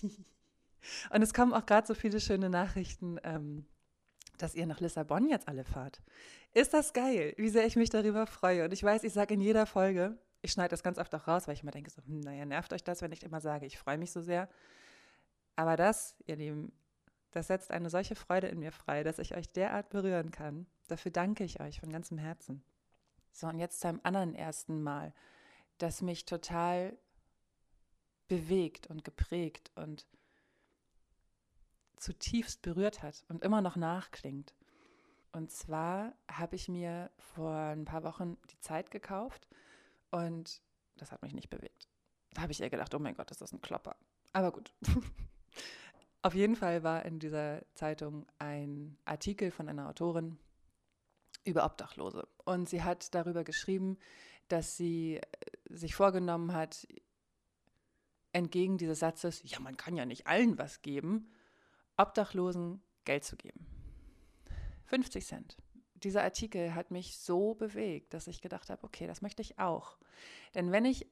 Und 1.11 1.21
es 1.21 1.33
kommen 1.33 1.53
auch 1.53 1.65
gerade 1.65 1.85
so 1.85 1.93
viele 1.93 2.19
schöne 2.19 2.49
Nachrichten, 2.49 3.19
ähm, 3.23 3.65
dass 4.37 4.55
ihr 4.55 4.65
nach 4.65 4.79
Lissabon 4.79 5.29
jetzt 5.29 5.47
alle 5.47 5.63
fahrt. 5.63 6.01
Ist 6.53 6.73
das 6.73 6.93
geil, 6.93 7.33
wie 7.37 7.49
sehr 7.49 7.65
ich 7.65 7.75
mich 7.75 7.89
darüber 7.89 8.27
freue. 8.27 8.65
Und 8.65 8.73
ich 8.73 8.83
weiß, 8.83 9.03
ich 9.03 9.13
sage 9.13 9.33
in 9.33 9.41
jeder 9.41 9.65
Folge, 9.65 10.17
ich 10.41 10.51
schneide 10.51 10.69
das 10.69 10.83
ganz 10.83 10.97
oft 10.97 11.13
auch 11.15 11.27
raus, 11.27 11.47
weil 11.47 11.55
ich 11.55 11.63
immer 11.63 11.71
denke, 11.71 11.89
so, 11.89 12.01
hm, 12.03 12.21
naja, 12.21 12.45
nervt 12.45 12.73
euch 12.73 12.83
das, 12.83 13.01
wenn 13.01 13.11
ich 13.11 13.23
immer 13.23 13.41
sage, 13.41 13.65
ich 13.65 13.77
freue 13.77 13.97
mich 13.97 14.11
so 14.11 14.21
sehr. 14.21 14.49
Aber 15.55 15.75
das, 15.75 16.15
ihr 16.25 16.35
Lieben, 16.35 16.71
das 17.31 17.47
setzt 17.47 17.71
eine 17.71 17.89
solche 17.89 18.15
Freude 18.15 18.47
in 18.47 18.59
mir 18.59 18.71
frei, 18.71 19.03
dass 19.03 19.19
ich 19.19 19.35
euch 19.35 19.51
derart 19.51 19.89
berühren 19.89 20.31
kann. 20.31 20.67
Dafür 20.87 21.11
danke 21.11 21.43
ich 21.43 21.59
euch 21.59 21.79
von 21.79 21.91
ganzem 21.91 22.17
Herzen. 22.17 22.63
So, 23.31 23.47
und 23.47 23.59
jetzt 23.59 23.81
zu 23.81 23.87
einem 23.87 23.99
anderen 24.03 24.35
ersten 24.35 24.81
Mal, 24.81 25.13
das 25.77 26.01
mich 26.01 26.25
total 26.25 26.97
bewegt 28.27 28.87
und 28.87 29.03
geprägt 29.03 29.71
und 29.75 30.05
zutiefst 31.97 32.61
berührt 32.61 33.01
hat 33.03 33.25
und 33.27 33.43
immer 33.43 33.61
noch 33.61 33.75
nachklingt. 33.75 34.53
Und 35.31 35.51
zwar 35.51 36.13
habe 36.31 36.55
ich 36.55 36.67
mir 36.67 37.11
vor 37.17 37.53
ein 37.53 37.85
paar 37.85 38.03
Wochen 38.03 38.37
die 38.49 38.59
Zeit 38.59 38.91
gekauft 38.91 39.47
und 40.11 40.61
das 40.95 41.11
hat 41.11 41.21
mich 41.21 41.33
nicht 41.33 41.49
bewegt. 41.49 41.87
Da 42.33 42.41
habe 42.41 42.51
ich 42.51 42.61
eher 42.61 42.69
gedacht, 42.69 42.93
oh 42.93 42.99
mein 42.99 43.15
Gott, 43.15 43.31
ist 43.31 43.41
das 43.41 43.51
ein 43.51 43.61
Klopper. 43.61 43.95
Aber 44.33 44.51
gut. 44.51 44.73
Auf 46.21 46.33
jeden 46.33 46.55
Fall 46.55 46.83
war 46.83 47.05
in 47.05 47.19
dieser 47.19 47.61
Zeitung 47.73 48.25
ein 48.39 48.97
Artikel 49.05 49.51
von 49.51 49.69
einer 49.69 49.87
Autorin 49.87 50.37
über 51.43 51.65
Obdachlose. 51.65 52.27
Und 52.43 52.67
sie 52.67 52.83
hat 52.83 53.13
darüber 53.15 53.43
geschrieben, 53.43 53.97
dass 54.47 54.77
sie 54.77 55.17
äh, 55.17 55.21
sich 55.69 55.95
vorgenommen 55.95 56.53
hat, 56.53 56.87
entgegen 58.33 58.77
dieses 58.77 58.99
Satzes, 58.99 59.41
ja, 59.45 59.59
man 59.59 59.77
kann 59.77 59.95
ja 59.95 60.05
nicht 60.05 60.27
allen 60.27 60.57
was 60.57 60.81
geben, 60.81 61.31
Obdachlosen 61.97 62.81
Geld 63.05 63.23
zu 63.23 63.35
geben. 63.35 63.65
50 64.85 65.25
Cent. 65.25 65.57
Dieser 65.95 66.23
Artikel 66.23 66.75
hat 66.75 66.91
mich 66.91 67.17
so 67.17 67.55
bewegt, 67.55 68.13
dass 68.13 68.27
ich 68.27 68.41
gedacht 68.41 68.69
habe, 68.69 68.83
okay, 68.83 69.07
das 69.07 69.21
möchte 69.21 69.41
ich 69.41 69.59
auch. 69.59 69.97
Denn 70.53 70.71
wenn 70.71 70.85
ich 70.85 71.07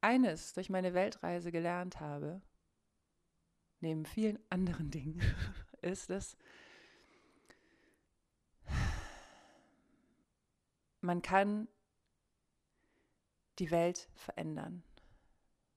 eines 0.00 0.52
durch 0.52 0.70
meine 0.70 0.94
Weltreise 0.94 1.52
gelernt 1.52 2.00
habe, 2.00 2.40
neben 3.80 4.06
vielen 4.06 4.38
anderen 4.50 4.90
Dingen, 4.90 5.20
ist 5.82 6.10
es, 6.10 6.36
man 11.00 11.22
kann 11.22 11.68
die 13.58 13.70
Welt 13.70 14.08
verändern. 14.14 14.82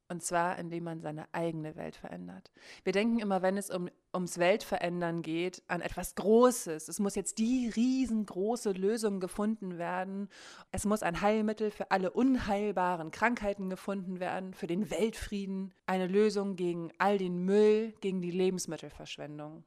Und 0.08 0.22
zwar, 0.22 0.60
indem 0.60 0.84
man 0.84 1.02
seine 1.02 1.26
eigene 1.34 1.76
Welt 1.76 1.96
verändert. 1.96 2.52
Wir 2.84 2.94
denken 2.94 3.18
immer, 3.18 3.42
wenn 3.42 3.58
es 3.58 3.72
um, 3.72 3.90
ums 4.14 4.38
Weltverändern 4.38 5.24
geht, 5.24 5.64
an 5.68 5.82
etwas 5.82 6.14
Großes. 6.14 6.88
Es 6.88 7.00
muss 7.00 7.16
jetzt 7.16 7.40
die 7.40 7.72
riesengroße 7.76 8.72
Lösung 8.74 9.20
gefunden 9.20 9.80
werden. 9.80 10.30
Es 10.72 10.86
muss 10.86 11.02
ein 11.02 11.22
Heilmittel 11.22 11.72
für 11.72 11.90
alle 11.90 12.12
unheilbaren 12.12 13.10
Krankheiten 13.10 13.72
gefunden 13.72 14.20
werden, 14.20 14.54
für 14.54 14.68
den 14.68 14.92
Weltfrieden, 14.92 15.74
eine 15.88 16.06
Lösung 16.06 16.56
gegen 16.56 16.92
all 17.00 17.18
den 17.18 17.44
Müll, 17.44 17.94
gegen 18.00 18.22
die 18.22 18.32
Lebensmittelverschwendung. 18.32 19.64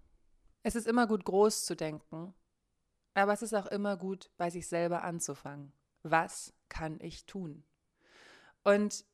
Es 0.63 0.77
ist 0.77 0.87
immer 0.87 1.09
gut, 1.09 1.25
groß 1.25 1.65
zu 1.65 1.75
denken, 1.75 2.33
aber 3.15 3.33
es 3.33 3.43
ist 3.43 3.55
auch 3.55 3.67
immer 3.67 3.97
gut, 3.97 4.31
bei 4.37 4.51
sich 4.51 4.69
selber 4.69 5.03
anzufangen. 5.03 5.73
Was 6.05 6.55
kann 6.69 7.01
ich 7.01 7.27
tun? 7.27 7.65
Und 8.63 9.05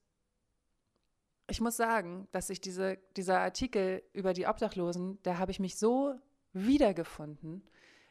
ich 1.49 1.61
muss 1.61 1.77
sagen, 1.77 2.27
dass 2.33 2.51
ich 2.51 2.61
diese, 2.61 2.99
dieser 3.17 3.41
Artikel 3.41 4.03
über 4.13 4.33
die 4.33 4.47
Obdachlosen, 4.47 5.19
da 5.23 5.39
habe 5.39 5.51
ich 5.51 5.61
mich 5.61 5.77
so 5.77 6.19
wiedergefunden, 6.53 7.63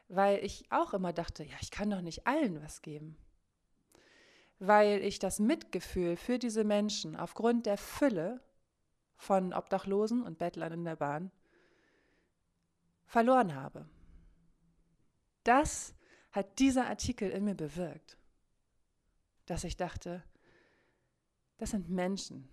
weil 0.08 0.44
ich 0.44 0.66
auch 0.70 0.94
immer 0.94 1.14
dachte, 1.14 1.44
ja, 1.44 1.56
ich 1.62 1.72
kann 1.72 1.90
doch 1.90 2.02
nicht 2.02 2.28
allen 2.28 2.62
was 2.62 2.82
geben. 2.82 3.18
Weil 4.60 5.02
ich 5.02 5.18
das 5.20 5.40
Mitgefühl 5.40 6.16
für 6.16 6.38
diese 6.38 6.64
Menschen 6.64 7.16
aufgrund 7.16 7.66
der 7.66 7.78
Fülle 7.78 8.42
von 9.16 9.54
Obdachlosen 9.54 10.22
und 10.22 10.38
Bettlern 10.38 10.74
in 10.74 10.86
der 10.86 10.96
Bahn 10.96 11.32
verloren 13.06 13.56
habe. 13.56 13.88
Das 15.44 15.96
hat 16.32 16.60
dieser 16.60 16.88
Artikel 16.88 17.30
in 17.30 17.46
mir 17.46 17.56
bewirkt, 17.56 18.18
dass 19.46 19.64
ich 19.64 19.78
dachte, 19.78 20.24
das 21.58 21.72
sind 21.72 21.90
Menschen, 21.90 22.50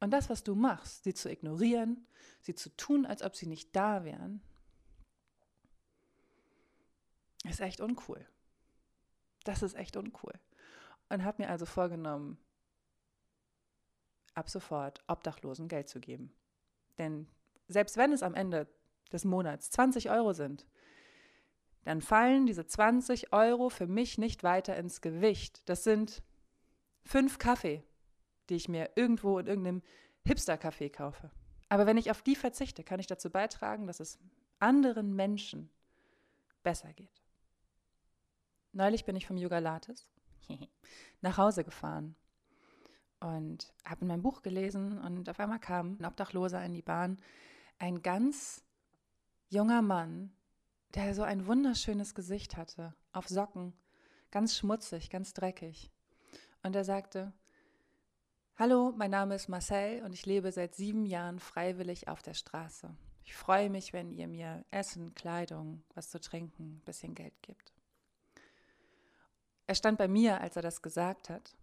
und 0.00 0.10
das, 0.10 0.30
was 0.30 0.44
du 0.44 0.54
machst, 0.54 1.04
sie 1.04 1.14
zu 1.14 1.30
ignorieren, 1.30 2.06
sie 2.40 2.54
zu 2.54 2.74
tun, 2.76 3.06
als 3.06 3.22
ob 3.22 3.34
sie 3.34 3.46
nicht 3.46 3.74
da 3.74 4.04
wären, 4.04 4.40
ist 7.44 7.60
echt 7.60 7.80
uncool. 7.80 8.26
Das 9.44 9.62
ist 9.62 9.74
echt 9.74 9.96
uncool. 9.96 10.34
Und 11.08 11.24
habe 11.24 11.42
mir 11.42 11.50
also 11.50 11.66
vorgenommen, 11.66 12.38
ab 14.34 14.48
sofort 14.48 15.02
Obdachlosen 15.08 15.68
Geld 15.68 15.88
zu 15.88 16.00
geben. 16.00 16.32
Denn 16.98 17.26
selbst 17.66 17.96
wenn 17.96 18.12
es 18.12 18.22
am 18.22 18.34
Ende 18.34 18.68
des 19.12 19.24
Monats 19.24 19.70
20 19.70 20.10
Euro 20.10 20.32
sind, 20.32 20.66
dann 21.84 22.02
fallen 22.02 22.46
diese 22.46 22.66
20 22.66 23.32
Euro 23.32 23.70
für 23.70 23.86
mich 23.86 24.18
nicht 24.18 24.42
weiter 24.42 24.76
ins 24.76 25.00
Gewicht. 25.00 25.68
Das 25.68 25.84
sind 25.84 26.22
fünf 27.04 27.38
Kaffee, 27.38 27.82
die 28.48 28.56
ich 28.56 28.68
mir 28.68 28.90
irgendwo 28.96 29.38
in 29.38 29.46
irgendeinem 29.46 29.82
Hipster-Café 30.26 30.90
kaufe. 30.90 31.30
Aber 31.68 31.86
wenn 31.86 31.96
ich 31.96 32.10
auf 32.10 32.22
die 32.22 32.36
verzichte, 32.36 32.82
kann 32.82 33.00
ich 33.00 33.06
dazu 33.06 33.30
beitragen, 33.30 33.86
dass 33.86 34.00
es 34.00 34.18
anderen 34.58 35.14
Menschen 35.14 35.70
besser 36.62 36.92
geht. 36.92 37.22
Neulich 38.72 39.04
bin 39.04 39.16
ich 39.16 39.26
vom 39.26 39.36
Yoga 39.36 39.58
Lattes 39.58 40.06
nach 41.20 41.38
Hause 41.38 41.64
gefahren 41.64 42.14
und 43.20 43.72
habe 43.84 44.02
in 44.02 44.08
meinem 44.08 44.22
Buch 44.22 44.42
gelesen 44.42 44.98
und 44.98 45.28
auf 45.28 45.40
einmal 45.40 45.58
kam 45.58 45.96
ein 45.98 46.04
Obdachloser 46.04 46.64
in 46.64 46.72
die 46.72 46.82
Bahn, 46.82 47.18
ein 47.78 48.02
ganz 48.02 48.64
junger 49.48 49.82
Mann, 49.82 50.32
der 50.94 51.14
so 51.14 51.22
ein 51.22 51.46
wunderschönes 51.46 52.14
Gesicht 52.14 52.56
hatte, 52.56 52.94
auf 53.12 53.28
Socken, 53.28 53.72
ganz 54.30 54.56
schmutzig, 54.56 55.10
ganz 55.10 55.32
dreckig. 55.32 55.90
Und 56.62 56.74
er 56.76 56.84
sagte, 56.84 57.32
Hallo, 58.60 58.92
mein 58.96 59.12
Name 59.12 59.36
ist 59.36 59.48
Marcel 59.48 60.02
und 60.02 60.12
ich 60.12 60.26
lebe 60.26 60.50
seit 60.50 60.74
sieben 60.74 61.06
Jahren 61.06 61.38
freiwillig 61.38 62.08
auf 62.08 62.22
der 62.22 62.34
Straße. 62.34 62.92
Ich 63.22 63.32
freue 63.36 63.70
mich, 63.70 63.92
wenn 63.92 64.10
ihr 64.10 64.26
mir 64.26 64.64
Essen, 64.72 65.14
Kleidung, 65.14 65.84
was 65.94 66.10
zu 66.10 66.18
trinken, 66.18 66.78
ein 66.78 66.84
bisschen 66.84 67.14
Geld 67.14 67.40
gibt. 67.40 67.72
Er 69.68 69.76
stand 69.76 69.96
bei 69.96 70.08
mir, 70.08 70.40
als 70.40 70.56
er 70.56 70.62
das 70.62 70.82
gesagt 70.82 71.30
hat. 71.30 71.54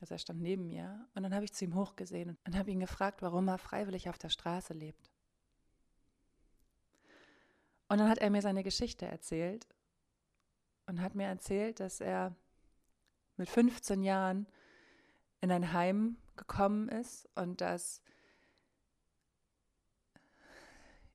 Also 0.00 0.14
er 0.14 0.18
stand 0.18 0.42
neben 0.42 0.68
mir 0.68 1.08
und 1.16 1.24
dann 1.24 1.34
habe 1.34 1.44
ich 1.44 1.52
zu 1.52 1.64
ihm 1.64 1.74
hochgesehen 1.74 2.38
und 2.46 2.56
habe 2.56 2.70
ihn 2.70 2.78
gefragt, 2.78 3.20
warum 3.20 3.48
er 3.48 3.58
freiwillig 3.58 4.08
auf 4.08 4.18
der 4.18 4.28
Straße 4.28 4.74
lebt. 4.74 5.10
Und 7.88 7.98
dann 7.98 8.08
hat 8.08 8.18
er 8.18 8.30
mir 8.30 8.42
seine 8.42 8.62
Geschichte 8.62 9.06
erzählt 9.06 9.66
und 10.86 11.00
hat 11.00 11.16
mir 11.16 11.26
erzählt, 11.26 11.80
dass 11.80 12.00
er 12.00 12.32
mit 13.36 13.48
15 13.48 14.04
Jahren 14.04 14.46
in 15.40 15.50
ein 15.50 15.72
Heim 15.72 16.16
gekommen 16.36 16.88
ist 16.88 17.28
und 17.34 17.60
dass 17.60 18.02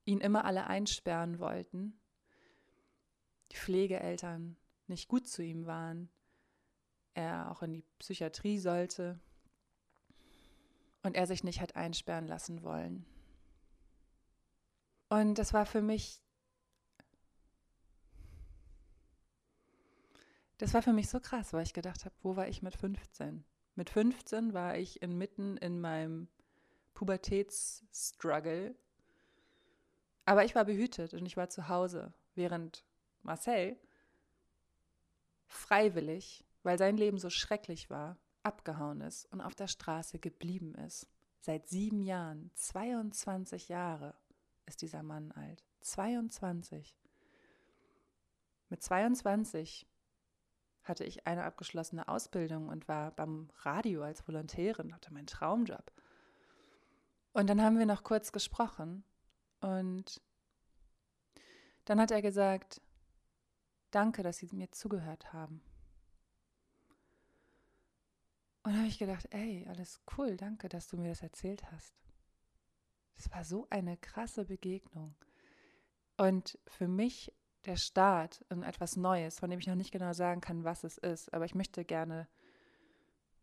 ihn 0.05 0.19
immer 0.19 0.45
alle 0.45 0.67
einsperren 0.67 1.39
wollten, 1.39 1.99
die 3.51 3.57
Pflegeeltern 3.57 4.57
nicht 4.88 5.07
gut 5.07 5.27
zu 5.27 5.43
ihm 5.43 5.65
waren, 5.65 6.09
er 7.13 7.51
auch 7.51 7.61
in 7.61 7.73
die 7.73 7.83
Psychiatrie 7.99 8.57
sollte 8.57 9.19
und 11.03 11.15
er 11.15 11.27
sich 11.27 11.43
nicht 11.43 11.61
hat 11.61 11.75
einsperren 11.75 12.27
lassen 12.27 12.63
wollen. 12.63 13.05
Und 15.09 15.35
das 15.35 15.53
war 15.53 15.65
für 15.65 15.81
mich, 15.81 16.21
das 20.57 20.73
war 20.73 20.81
für 20.81 20.93
mich 20.93 21.09
so 21.09 21.19
krass, 21.19 21.53
weil 21.53 21.63
ich 21.63 21.73
gedacht 21.73 22.05
habe, 22.05 22.15
wo 22.21 22.35
war 22.35 22.47
ich 22.47 22.61
mit 22.61 22.75
15? 22.75 23.43
Mit 23.79 23.89
15 23.91 24.53
war 24.53 24.75
ich 24.75 25.01
inmitten 25.01 25.55
in 25.55 25.79
meinem 25.79 26.27
Pubertätsstruggle. 26.95 28.75
Aber 30.25 30.43
ich 30.43 30.53
war 30.53 30.65
behütet 30.65 31.13
und 31.13 31.25
ich 31.25 31.38
war 31.38 31.48
zu 31.48 31.69
Hause, 31.69 32.13
während 32.36 32.83
Marcel 33.21 33.77
freiwillig, 35.48 36.43
weil 36.63 36.77
sein 36.77 36.98
Leben 36.98 37.19
so 37.19 37.29
schrecklich 37.29 37.89
war, 37.89 38.17
abgehauen 38.43 39.00
ist 39.00 39.31
und 39.31 39.39
auf 39.39 39.55
der 39.55 39.67
Straße 39.67 40.19
geblieben 40.19 40.75
ist. 40.75 41.07
Seit 41.39 41.69
sieben 41.69 42.03
Jahren, 42.03 42.51
22 42.55 43.69
Jahre 43.69 44.13
ist 44.65 44.81
dieser 44.81 45.03
Mann 45.03 45.31
alt. 45.31 45.63
22. 45.79 46.98
Mit 48.67 48.83
22 48.83 49.88
hatte 50.83 51.03
ich 51.03 51.27
eine 51.27 51.43
abgeschlossene 51.43 52.07
Ausbildung 52.07 52.69
und 52.69 52.88
war 52.88 53.12
beim 53.12 53.50
Radio 53.63 54.03
als 54.03 54.27
Volontärin, 54.27 54.93
hatte 54.93 55.13
meinen 55.13 55.27
Traumjob. 55.27 55.91
Und 57.33 57.48
dann 57.48 57.62
haben 57.62 57.77
wir 57.77 57.86
noch 57.86 58.03
kurz 58.03 58.31
gesprochen 58.31 59.03
und 59.62 60.21
dann 61.86 62.00
hat 62.00 62.12
er 62.12 62.21
gesagt, 62.21 62.81
danke, 63.91 64.24
dass 64.24 64.38
Sie 64.38 64.50
mir 64.51 64.71
zugehört 64.71 65.33
haben. 65.33 65.62
Und 68.63 68.77
habe 68.77 68.88
ich 68.88 69.00
gedacht, 69.00 69.27
ey, 69.31 69.65
alles 69.67 70.01
cool, 70.17 70.38
danke, 70.38 70.69
dass 70.69 70.88
du 70.88 70.98
mir 70.98 71.09
das 71.09 71.21
erzählt 71.21 71.71
hast. 71.71 71.95
Es 73.15 73.31
war 73.31 73.43
so 73.43 73.67
eine 73.69 73.98
krasse 73.98 74.45
Begegnung. 74.45 75.15
Und 76.17 76.59
für 76.67 76.88
mich 76.88 77.33
der 77.65 77.75
Start 77.75 78.43
in 78.49 78.63
etwas 78.63 78.95
Neues, 78.95 79.39
von 79.39 79.49
dem 79.49 79.59
ich 79.59 79.67
noch 79.67 79.75
nicht 79.75 79.91
genau 79.91 80.13
sagen 80.13 80.41
kann, 80.41 80.63
was 80.63 80.83
es 80.83 80.97
ist, 80.97 81.33
aber 81.33 81.45
ich 81.45 81.55
möchte 81.55 81.83
gerne 81.85 82.27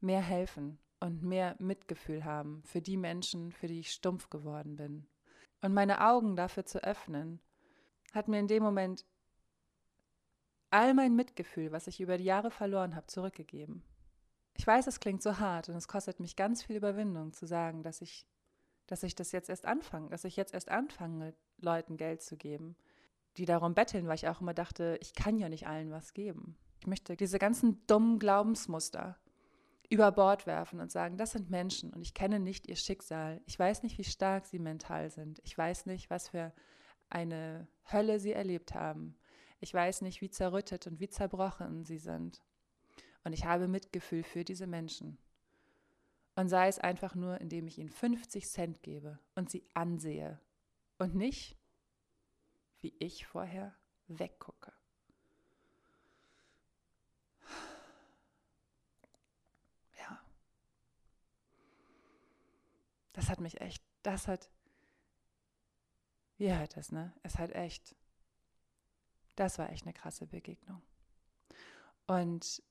mehr 0.01 0.23
helfen 0.23 0.79
und 1.01 1.23
mehr 1.23 1.57
Mitgefühl 1.59 2.25
haben 2.25 2.63
für 2.65 2.81
die 2.81 2.97
Menschen, 2.97 3.53
für 3.53 3.67
die 3.67 3.81
ich 3.81 3.93
stumpf 3.93 4.31
geworden 4.31 4.77
bin. 4.77 5.07
Und 5.61 5.75
meine 5.75 6.07
Augen 6.07 6.37
dafür 6.37 6.65
zu 6.65 6.83
öffnen, 6.83 7.41
hat 8.13 8.29
mir 8.29 8.39
in 8.39 8.49
dem 8.49 8.63
Moment 8.63 9.05
all 10.71 10.95
mein 10.95 11.15
Mitgefühl, 11.15 11.73
was 11.73 11.87
ich 11.87 12.01
über 12.01 12.17
die 12.19 12.25
Jahre 12.25 12.51
verloren 12.51 12.97
habe, 12.97 13.07
zurückgegeben. 13.07 13.83
Ich 14.55 14.67
weiß, 14.67 14.87
es 14.87 15.01
klingt 15.01 15.23
so 15.23 15.39
hart 15.39 15.69
und 15.69 15.77
es 15.77 15.89
kostet 15.89 16.19
mich 16.19 16.35
ganz 16.35 16.63
viel 16.63 16.77
Überwindung 16.77 17.33
zu 17.33 17.47
sagen, 17.47 17.83
dass 17.83 18.01
ich 18.01 18.27
dass 18.87 19.03
ich 19.03 19.15
das 19.15 19.33
jetzt 19.33 19.49
erst 19.49 19.67
anfange, 19.67 20.09
dass 20.11 20.25
ich 20.25 20.37
jetzt 20.37 20.55
erst 20.55 20.71
anfange, 20.71 21.35
Leuten 21.59 21.97
Geld 21.97 22.23
zu 22.23 22.37
geben, 22.37 22.77
die 23.37 23.45
darum 23.45 23.75
betteln, 23.75 24.07
weil 24.07 24.17
ich 24.17 24.29
auch 24.29 24.41
immer 24.41 24.55
dachte, 24.55 24.99
ich 25.01 25.15
kann 25.15 25.39
ja 25.39 25.49
nicht 25.49 25.67
allen 25.67 25.91
was 25.91 26.15
geben. 26.15 26.57
Ich 26.81 26.87
möchte 26.87 27.17
diese 27.17 27.39
ganzen 27.39 27.87
dummen 27.87 28.19
Glaubensmuster 28.19 29.17
über 29.89 30.11
Bord 30.13 30.47
werfen 30.47 30.81
und 30.81 30.91
sagen, 30.91 31.17
das 31.17 31.33
sind 31.33 31.51
Menschen 31.51 31.93
und 31.93 32.03
ich 32.03 32.15
kenne 32.15 32.41
nicht 32.41 32.67
ihr 32.67 32.77
Schicksal. 32.77 33.41
Ich 33.47 33.59
weiß 33.59 33.83
nicht, 33.83 33.99
wie 33.99 34.05
stark 34.05 34.47
sie 34.47 34.59
mental 34.59 35.11
sind. 35.11 35.41
Ich 35.45 35.57
weiß 35.57 35.87
nicht, 35.87 36.11
was 36.11 36.29
für 36.29 36.53
eine 37.09 37.69
Hölle 37.91 38.19
sie 38.19 38.33
erlebt 38.33 38.75
haben. 38.75 39.17
Ich 39.61 39.73
weiß 39.73 40.03
nicht, 40.03 40.21
wie 40.21 40.31
zerrüttet 40.31 40.87
und 40.87 41.01
wie 41.01 41.09
zerbrochen 41.09 41.85
sie 41.85 41.99
sind. 41.99 42.43
Und 43.25 43.33
ich 43.33 43.45
habe 43.45 43.69
Mitgefühl 43.69 44.23
für 44.23 44.45
diese 44.45 44.67
Menschen. 44.67 45.19
Und 46.35 46.49
sei 46.49 46.69
es 46.69 46.79
einfach 46.79 47.15
nur, 47.15 47.41
indem 47.41 47.67
ich 47.67 47.79
ihnen 47.79 47.89
50 47.89 48.47
Cent 48.49 48.83
gebe 48.83 49.19
und 49.35 49.51
sie 49.51 49.65
ansehe 49.73 50.39
und 50.99 51.15
nicht, 51.15 51.57
wie 52.87 52.95
ich 53.01 53.27
vorher 53.27 53.75
weggucke. 54.07 54.73
Ja. 59.99 60.21
Das 63.13 63.29
hat 63.29 63.41
mich 63.41 63.61
echt, 63.61 63.83
das 64.05 64.29
hat, 64.29 64.49
wie 66.39 66.55
hört 66.55 66.77
das, 66.77 66.93
ne? 66.93 67.13
Es 67.25 67.39
hat 67.39 67.51
echt, 67.51 67.97
das 69.35 69.59
war 69.59 69.71
echt 69.71 69.83
eine 69.85 69.93
krasse 69.93 70.29
Begegnung. 70.29 70.81
Und 72.07 72.63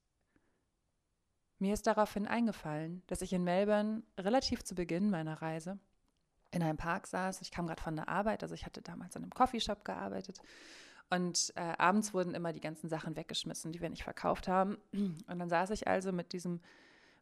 mir 1.59 1.73
ist 1.73 1.87
daraufhin 1.87 2.25
eingefallen, 2.25 3.03
dass 3.07 3.21
ich 3.21 3.33
in 3.33 3.43
Melbourne 3.43 4.03
relativ 4.17 4.63
zu 4.63 4.75
Beginn 4.75 5.09
meiner 5.09 5.41
Reise 5.41 5.77
in 6.55 6.63
einem 6.63 6.77
Park 6.77 7.07
saß. 7.07 7.41
Ich 7.41 7.51
kam 7.51 7.67
gerade 7.67 7.81
von 7.81 7.95
der 7.95 8.07
Arbeit, 8.07 8.41
also 8.43 8.55
ich 8.55 8.65
hatte 8.65 8.81
damals 8.81 9.15
in 9.15 9.23
einem 9.23 9.31
Coffeeshop 9.31 9.83
gearbeitet. 9.83 10.39
Und 11.09 11.53
äh, 11.55 11.73
abends 11.77 12.13
wurden 12.13 12.33
immer 12.33 12.53
die 12.53 12.61
ganzen 12.61 12.89
Sachen 12.89 13.15
weggeschmissen, 13.15 13.71
die 13.71 13.81
wir 13.81 13.89
nicht 13.89 14.03
verkauft 14.03 14.47
haben. 14.47 14.77
Und 14.93 15.39
dann 15.39 15.49
saß 15.49 15.69
ich 15.71 15.87
also 15.87 16.11
mit 16.11 16.33
diesem 16.33 16.61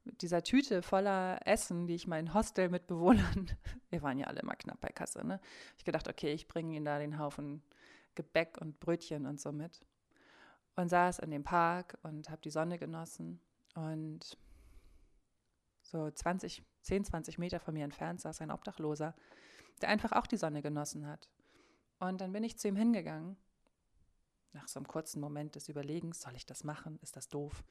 mit 0.06 0.22
dieser 0.22 0.44
Tüte 0.44 0.82
voller 0.82 1.40
Essen, 1.46 1.88
die 1.88 1.96
ich 1.96 2.08
meinen 2.08 2.34
Hostelmitbewohnern, 2.34 3.52
wir 3.90 4.02
waren 4.02 4.20
ja 4.20 4.28
alle 4.28 4.42
immer 4.42 4.56
knapp 4.56 4.82
bei 4.82 4.90
Kasse, 4.90 5.26
ne? 5.26 5.40
Ich 5.78 5.86
gedacht, 5.86 6.10
okay, 6.10 6.34
ich 6.34 6.48
bringe 6.48 6.76
ihnen 6.76 6.84
da 6.86 7.00
den 7.00 7.20
Haufen 7.20 7.64
Gebäck 8.16 8.58
und 8.60 8.80
Brötchen 8.80 9.26
und 9.26 9.40
so 9.40 9.52
mit. 9.52 9.80
Und 10.76 10.90
saß 10.90 11.20
in 11.20 11.32
dem 11.32 11.44
Park 11.44 11.98
und 12.04 12.30
habe 12.30 12.42
die 12.42 12.50
Sonne 12.50 12.78
genossen 12.78 13.40
und 13.76 14.38
so 15.84 16.10
20, 16.10 16.64
10, 16.84 17.06
20 17.06 17.38
Meter 17.38 17.60
von 17.60 17.74
mir 17.74 17.84
entfernt 17.84 18.22
saß 18.22 18.42
ein 18.42 18.52
Obdachloser, 18.52 19.16
der 19.82 19.90
einfach 19.90 20.12
auch 20.12 20.28
die 20.28 20.38
Sonne 20.38 20.62
genossen 20.62 21.08
hat. 21.08 21.30
Und 22.00 22.22
dann 22.22 22.32
bin 22.32 22.44
ich 22.44 22.58
zu 22.58 22.68
ihm 22.68 22.76
hingegangen, 22.76 23.38
nach 24.52 24.68
so 24.68 24.80
einem 24.80 24.88
kurzen 24.88 25.20
Moment 25.20 25.56
des 25.56 25.70
Überlegens, 25.70 26.22
soll 26.22 26.36
ich 26.36 26.46
das 26.46 26.64
machen? 26.64 27.00
Ist 27.02 27.16
das 27.16 27.28
doof? 27.28 27.64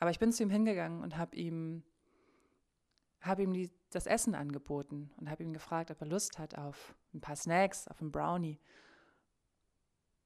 Aber 0.00 0.10
ich 0.10 0.18
bin 0.18 0.32
zu 0.32 0.42
ihm 0.42 0.50
hingegangen 0.50 1.02
und 1.02 1.16
habe 1.16 1.36
ihm, 1.36 1.84
hab 3.20 3.38
ihm 3.38 3.52
die, 3.52 3.70
das 3.90 4.06
Essen 4.06 4.34
angeboten 4.34 5.12
und 5.16 5.30
habe 5.30 5.42
ihm 5.42 5.52
gefragt, 5.52 5.90
ob 5.90 6.00
er 6.00 6.06
Lust 6.06 6.38
hat 6.38 6.56
auf 6.56 6.94
ein 7.14 7.20
paar 7.20 7.36
Snacks, 7.36 7.88
auf 7.88 8.00
einen 8.00 8.12
Brownie. 8.12 8.58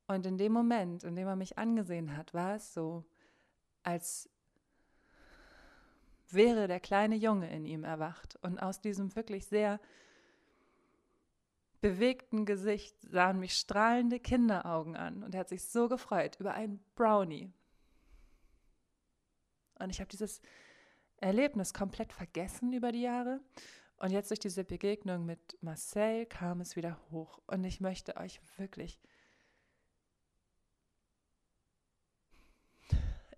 Und 0.06 0.26
in 0.26 0.37
dem 0.37 0.52
Moment, 0.52 1.04
in 1.04 1.14
dem 1.14 1.26
er 1.26 1.37
mich 1.37 1.58
angesehen 1.58 2.16
hat, 2.16 2.35
war 2.35 2.56
es 2.56 2.74
so, 2.74 3.04
als 3.82 4.28
wäre 6.32 6.68
der 6.68 6.80
kleine 6.80 7.16
Junge 7.16 7.50
in 7.50 7.64
ihm 7.64 7.84
erwacht. 7.84 8.36
Und 8.42 8.58
aus 8.58 8.80
diesem 8.80 9.14
wirklich 9.16 9.46
sehr 9.46 9.80
bewegten 11.80 12.46
Gesicht 12.46 12.96
sahen 13.02 13.40
mich 13.40 13.54
strahlende 13.54 14.20
Kinderaugen 14.20 14.96
an 14.96 15.24
und 15.24 15.34
er 15.34 15.40
hat 15.40 15.48
sich 15.48 15.64
so 15.64 15.88
gefreut 15.88 16.36
über 16.38 16.54
einen 16.54 16.78
Brownie. 16.94 17.52
Und 19.80 19.90
ich 19.90 20.00
habe 20.00 20.08
dieses 20.08 20.40
Erlebnis 21.16 21.74
komplett 21.74 22.12
vergessen 22.12 22.72
über 22.72 22.92
die 22.92 23.02
Jahre. 23.02 23.40
Und 23.96 24.10
jetzt 24.10 24.30
durch 24.30 24.40
diese 24.40 24.64
Begegnung 24.64 25.26
mit 25.26 25.58
Marcel 25.60 26.26
kam 26.26 26.60
es 26.60 26.76
wieder 26.76 26.98
hoch. 27.10 27.40
Und 27.46 27.64
ich 27.64 27.80
möchte 27.80 28.16
euch 28.16 28.40
wirklich, 28.56 29.00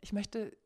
ich 0.00 0.12
möchte 0.12 0.57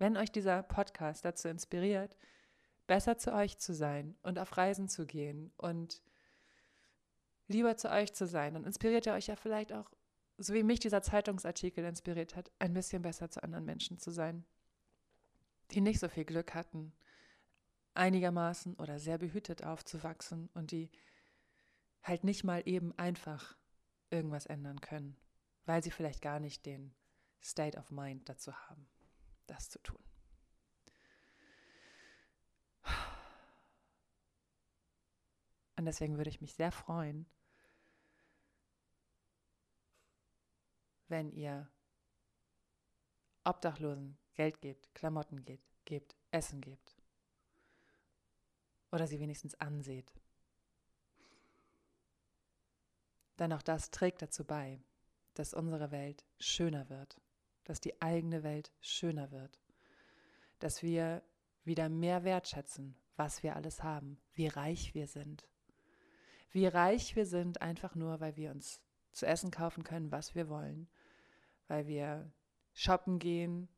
Wenn 0.00 0.16
euch 0.16 0.32
dieser 0.32 0.62
Podcast 0.62 1.26
dazu 1.26 1.48
inspiriert, 1.48 2.16
besser 2.86 3.18
zu 3.18 3.34
euch 3.34 3.58
zu 3.58 3.74
sein 3.74 4.16
und 4.22 4.38
auf 4.38 4.56
Reisen 4.56 4.88
zu 4.88 5.04
gehen 5.04 5.52
und 5.58 6.02
lieber 7.48 7.76
zu 7.76 7.90
euch 7.90 8.14
zu 8.14 8.26
sein, 8.26 8.54
dann 8.54 8.64
inspiriert 8.64 9.06
er 9.06 9.12
euch 9.12 9.26
ja 9.26 9.36
vielleicht 9.36 9.74
auch, 9.74 9.90
so 10.38 10.54
wie 10.54 10.62
mich 10.62 10.80
dieser 10.80 11.02
Zeitungsartikel 11.02 11.84
inspiriert 11.84 12.34
hat, 12.34 12.50
ein 12.58 12.72
bisschen 12.72 13.02
besser 13.02 13.28
zu 13.28 13.42
anderen 13.42 13.66
Menschen 13.66 13.98
zu 13.98 14.10
sein, 14.10 14.46
die 15.70 15.82
nicht 15.82 16.00
so 16.00 16.08
viel 16.08 16.24
Glück 16.24 16.54
hatten, 16.54 16.94
einigermaßen 17.92 18.76
oder 18.76 18.98
sehr 18.98 19.18
behütet 19.18 19.64
aufzuwachsen 19.64 20.48
und 20.54 20.70
die 20.70 20.90
halt 22.02 22.24
nicht 22.24 22.42
mal 22.42 22.62
eben 22.64 22.98
einfach 22.98 23.54
irgendwas 24.08 24.46
ändern 24.46 24.80
können, 24.80 25.18
weil 25.66 25.82
sie 25.82 25.90
vielleicht 25.90 26.22
gar 26.22 26.40
nicht 26.40 26.64
den 26.64 26.94
State 27.42 27.76
of 27.76 27.90
Mind 27.90 28.30
dazu 28.30 28.54
haben 28.54 28.88
das 29.50 29.68
zu 29.68 29.78
tun. 29.82 30.02
Und 35.76 35.86
deswegen 35.86 36.18
würde 36.18 36.30
ich 36.30 36.40
mich 36.40 36.54
sehr 36.54 36.72
freuen, 36.72 37.26
wenn 41.08 41.32
ihr 41.32 41.70
Obdachlosen 43.44 44.18
Geld 44.34 44.60
gebt, 44.60 44.94
Klamotten 44.94 45.44
gebt, 45.44 45.64
gebt, 45.86 46.16
Essen 46.30 46.60
gebt. 46.60 46.96
Oder 48.92 49.06
sie 49.06 49.20
wenigstens 49.20 49.54
anseht. 49.54 50.12
Denn 53.38 53.52
auch 53.54 53.62
das 53.62 53.90
trägt 53.90 54.20
dazu 54.20 54.44
bei, 54.44 54.82
dass 55.34 55.54
unsere 55.54 55.90
Welt 55.90 56.26
schöner 56.38 56.90
wird, 56.90 57.20
dass 57.70 57.80
die 57.80 58.02
eigene 58.02 58.42
Welt 58.42 58.72
schöner 58.80 59.30
wird, 59.30 59.60
dass 60.58 60.82
wir 60.82 61.22
wieder 61.62 61.88
mehr 61.88 62.24
wertschätzen, 62.24 62.96
was 63.14 63.44
wir 63.44 63.54
alles 63.54 63.84
haben, 63.84 64.18
wie 64.32 64.48
reich 64.48 64.92
wir 64.92 65.06
sind. 65.06 65.46
Wie 66.50 66.66
reich 66.66 67.14
wir 67.14 67.26
sind, 67.26 67.62
einfach 67.62 67.94
nur, 67.94 68.18
weil 68.18 68.34
wir 68.34 68.50
uns 68.50 68.82
zu 69.12 69.24
essen 69.24 69.52
kaufen 69.52 69.84
können, 69.84 70.10
was 70.10 70.34
wir 70.34 70.48
wollen, 70.48 70.88
weil 71.68 71.86
wir 71.86 72.32
shoppen 72.72 73.20
gehen 73.20 73.68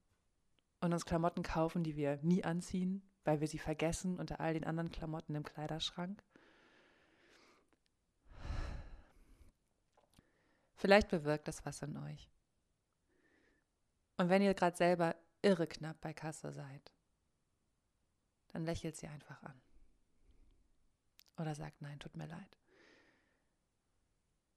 und 0.80 0.94
uns 0.94 1.04
Klamotten 1.04 1.42
kaufen, 1.42 1.84
die 1.84 1.94
wir 1.94 2.16
nie 2.22 2.44
anziehen, 2.44 3.02
weil 3.24 3.40
wir 3.40 3.46
sie 3.46 3.58
vergessen 3.58 4.18
unter 4.18 4.40
all 4.40 4.54
den 4.54 4.64
anderen 4.64 4.90
Klamotten 4.90 5.34
im 5.34 5.42
Kleiderschrank. 5.42 6.24
Vielleicht 10.76 11.10
bewirkt 11.10 11.46
das 11.46 11.66
was 11.66 11.82
in 11.82 11.98
euch. 11.98 12.31
Und 14.16 14.28
wenn 14.28 14.42
ihr 14.42 14.54
gerade 14.54 14.76
selber 14.76 15.16
irre 15.42 15.66
knapp 15.66 16.00
bei 16.00 16.12
Kasse 16.12 16.52
seid, 16.52 16.92
dann 18.48 18.64
lächelt 18.64 18.96
sie 18.96 19.08
einfach 19.08 19.42
an. 19.42 19.60
Oder 21.38 21.54
sagt, 21.54 21.80
nein, 21.80 21.98
tut 21.98 22.16
mir 22.16 22.26
leid. 22.26 22.58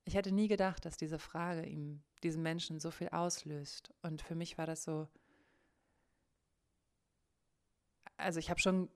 Ich 0.03 0.13
hätte 0.13 0.31
nie 0.31 0.47
gedacht, 0.47 0.85
dass 0.85 0.97
diese 0.97 1.17
Frage 1.17 1.65
ihm, 1.65 2.03
diesem 2.21 2.43
Menschen 2.43 2.79
so 2.79 2.91
viel 2.91 3.09
auslöst. 3.09 3.93
Und 4.01 4.21
für 4.21 4.35
mich 4.35 4.57
war 4.57 4.67
das 4.67 4.83
so, 4.83 5.07
also 8.17 8.39
ich 8.39 8.49
habe 8.49 8.59
schon, 8.59 8.89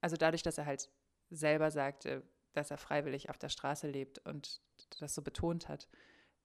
also 0.00 0.16
dadurch, 0.16 0.42
dass 0.42 0.58
er 0.58 0.66
halt 0.66 0.90
selber 1.30 1.70
sagte, 1.70 2.22
dass 2.52 2.70
er 2.70 2.78
freiwillig 2.78 3.30
auf 3.30 3.38
der 3.38 3.48
Straße 3.48 3.88
lebt 3.88 4.18
und 4.20 4.60
das 4.98 5.14
so 5.14 5.22
betont 5.22 5.68
hat, 5.68 5.88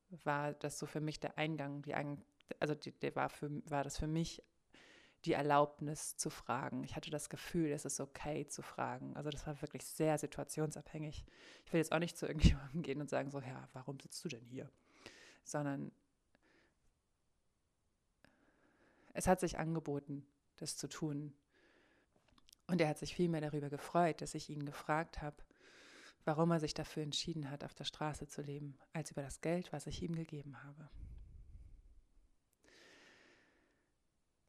war 0.10 0.54
das 0.54 0.78
so 0.78 0.86
für 0.86 1.02
mich 1.02 1.20
der 1.20 1.38
Eingang, 1.38 1.82
die 1.82 1.96
also 2.60 2.76
die, 2.76 2.92
der 2.92 3.16
war, 3.16 3.30
für, 3.30 3.50
war 3.70 3.84
das 3.84 3.98
für 3.98 4.08
mich 4.08 4.44
die 5.26 5.34
Erlaubnis 5.34 6.18
zu 6.18 6.30
fragen. 6.30 6.84
Ich 6.84 6.96
hatte 6.96 7.10
das 7.10 7.30
Gefühl, 7.30 7.72
es 7.72 7.86
ist 7.86 8.00
okay 8.00 8.48
zu 8.48 8.62
fragen. 8.62 9.16
Also 9.16 9.30
das 9.30 9.48
war 9.48 9.60
wirklich 9.62 9.84
sehr 9.84 10.18
situationsabhängig. 10.18 11.26
Ich 11.66 11.74
will 11.74 11.80
jetzt 11.80 11.92
auch 11.92 12.00
nicht 12.00 12.18
zu 12.18 12.28
irgendjemandem 12.28 12.84
gehen 12.84 13.02
und 13.02 13.10
sagen 13.10 13.32
so, 13.32 13.40
ja, 13.40 13.68
warum 13.74 14.00
sitzt 14.00 14.24
du 14.24 14.30
denn 14.30 14.46
hier? 14.46 14.70
Sondern 15.44 15.92
es 19.14 19.28
hat 19.28 19.40
sich 19.40 19.58
angeboten, 19.58 20.26
das 20.58 20.78
zu 20.78 20.88
tun. 20.88 21.34
Und 22.68 22.82
er 22.82 22.90
hat 22.90 22.98
sich 22.98 23.16
vielmehr 23.16 23.42
darüber 23.42 23.70
gefreut, 23.70 24.22
dass 24.22 24.36
ich 24.36 24.50
ihn 24.50 24.66
gefragt 24.66 25.22
habe, 25.22 25.38
warum 26.24 26.52
er 26.52 26.60
sich 26.60 26.74
dafür 26.74 27.04
entschieden 27.04 27.50
hat, 27.50 27.64
auf 27.64 27.74
der 27.74 27.84
Straße 27.84 28.28
zu 28.28 28.42
leben, 28.42 28.78
als 28.94 29.12
über 29.12 29.22
das 29.22 29.42
Geld, 29.42 29.72
was 29.72 29.88
ich 29.88 30.02
ihm 30.02 30.16
gegeben 30.16 30.62
habe. 30.64 30.90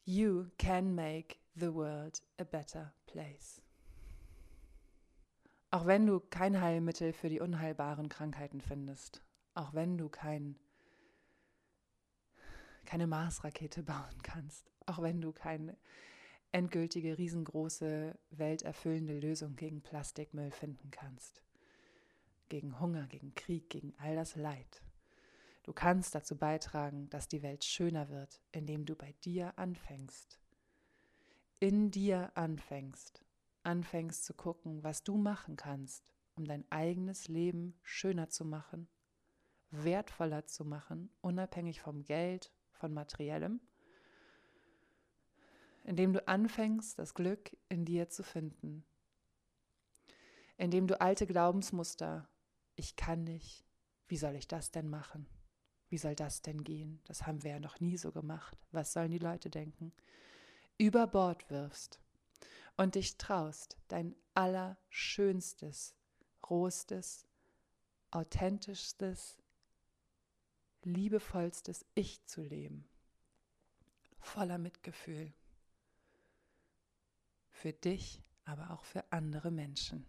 You 0.08 0.52
can 0.56 0.94
make 0.94 1.40
the 1.56 1.74
world 1.74 2.20
a 2.38 2.44
better 2.44 2.92
place. 3.06 3.60
Auch 5.72 5.84
wenn 5.84 6.06
du 6.06 6.20
kein 6.20 6.60
Heilmittel 6.60 7.12
für 7.12 7.28
die 7.28 7.40
unheilbaren 7.40 8.08
Krankheiten 8.08 8.60
findest, 8.60 9.20
auch 9.54 9.74
wenn 9.74 9.98
du 9.98 10.08
kein, 10.08 10.54
keine 12.84 13.08
Marsrakete 13.08 13.82
bauen 13.82 14.22
kannst, 14.22 14.70
auch 14.86 15.02
wenn 15.02 15.20
du 15.20 15.32
keine 15.32 15.76
endgültige, 16.52 17.18
riesengroße, 17.18 18.16
welterfüllende 18.30 19.18
Lösung 19.18 19.56
gegen 19.56 19.82
Plastikmüll 19.82 20.52
finden 20.52 20.92
kannst, 20.92 21.42
gegen 22.48 22.78
Hunger, 22.78 23.08
gegen 23.08 23.34
Krieg, 23.34 23.70
gegen 23.70 23.92
all 23.98 24.14
das 24.14 24.36
Leid, 24.36 24.85
Du 25.66 25.72
kannst 25.72 26.14
dazu 26.14 26.38
beitragen, 26.38 27.10
dass 27.10 27.26
die 27.26 27.42
Welt 27.42 27.64
schöner 27.64 28.08
wird, 28.08 28.40
indem 28.52 28.86
du 28.86 28.94
bei 28.94 29.12
dir 29.24 29.52
anfängst. 29.58 30.38
In 31.58 31.90
dir 31.90 32.30
anfängst. 32.36 33.24
Anfängst 33.64 34.24
zu 34.24 34.32
gucken, 34.32 34.84
was 34.84 35.02
du 35.02 35.16
machen 35.16 35.56
kannst, 35.56 36.14
um 36.36 36.44
dein 36.44 36.64
eigenes 36.70 37.26
Leben 37.26 37.76
schöner 37.82 38.28
zu 38.28 38.44
machen, 38.44 38.86
wertvoller 39.70 40.46
zu 40.46 40.64
machen, 40.64 41.10
unabhängig 41.20 41.80
vom 41.80 42.04
Geld, 42.04 42.52
von 42.70 42.94
materiellem, 42.94 43.60
indem 45.82 46.12
du 46.12 46.28
anfängst, 46.28 46.96
das 46.96 47.12
Glück 47.14 47.56
in 47.68 47.84
dir 47.84 48.08
zu 48.08 48.22
finden, 48.22 48.84
indem 50.58 50.86
du 50.86 51.00
alte 51.00 51.26
Glaubensmuster, 51.26 52.28
ich 52.76 52.94
kann 52.94 53.24
nicht, 53.24 53.66
wie 54.06 54.16
soll 54.16 54.36
ich 54.36 54.46
das 54.46 54.70
denn 54.70 54.88
machen? 54.88 55.26
Wie 55.88 55.98
soll 55.98 56.14
das 56.14 56.42
denn 56.42 56.64
gehen? 56.64 57.00
Das 57.04 57.26
haben 57.26 57.42
wir 57.42 57.52
ja 57.52 57.60
noch 57.60 57.80
nie 57.80 57.96
so 57.96 58.12
gemacht. 58.12 58.58
Was 58.72 58.92
sollen 58.92 59.10
die 59.10 59.18
Leute 59.18 59.50
denken? 59.50 59.92
Über 60.78 61.06
Bord 61.06 61.48
wirfst 61.50 62.00
und 62.76 62.94
dich 62.94 63.16
traust, 63.16 63.76
dein 63.88 64.14
allerschönstes, 64.34 65.94
rohstes, 66.50 67.26
authentischstes, 68.10 69.38
liebevollstes 70.82 71.84
Ich 71.94 72.24
zu 72.26 72.42
leben. 72.42 72.88
Voller 74.18 74.58
Mitgefühl. 74.58 75.32
Für 77.50 77.72
dich, 77.72 78.22
aber 78.44 78.70
auch 78.70 78.84
für 78.84 79.04
andere 79.12 79.50
Menschen. 79.50 80.04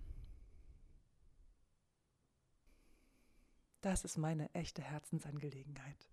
Das 3.82 4.04
ist 4.04 4.18
meine 4.18 4.54
echte 4.54 4.82
Herzensangelegenheit. 4.82 6.10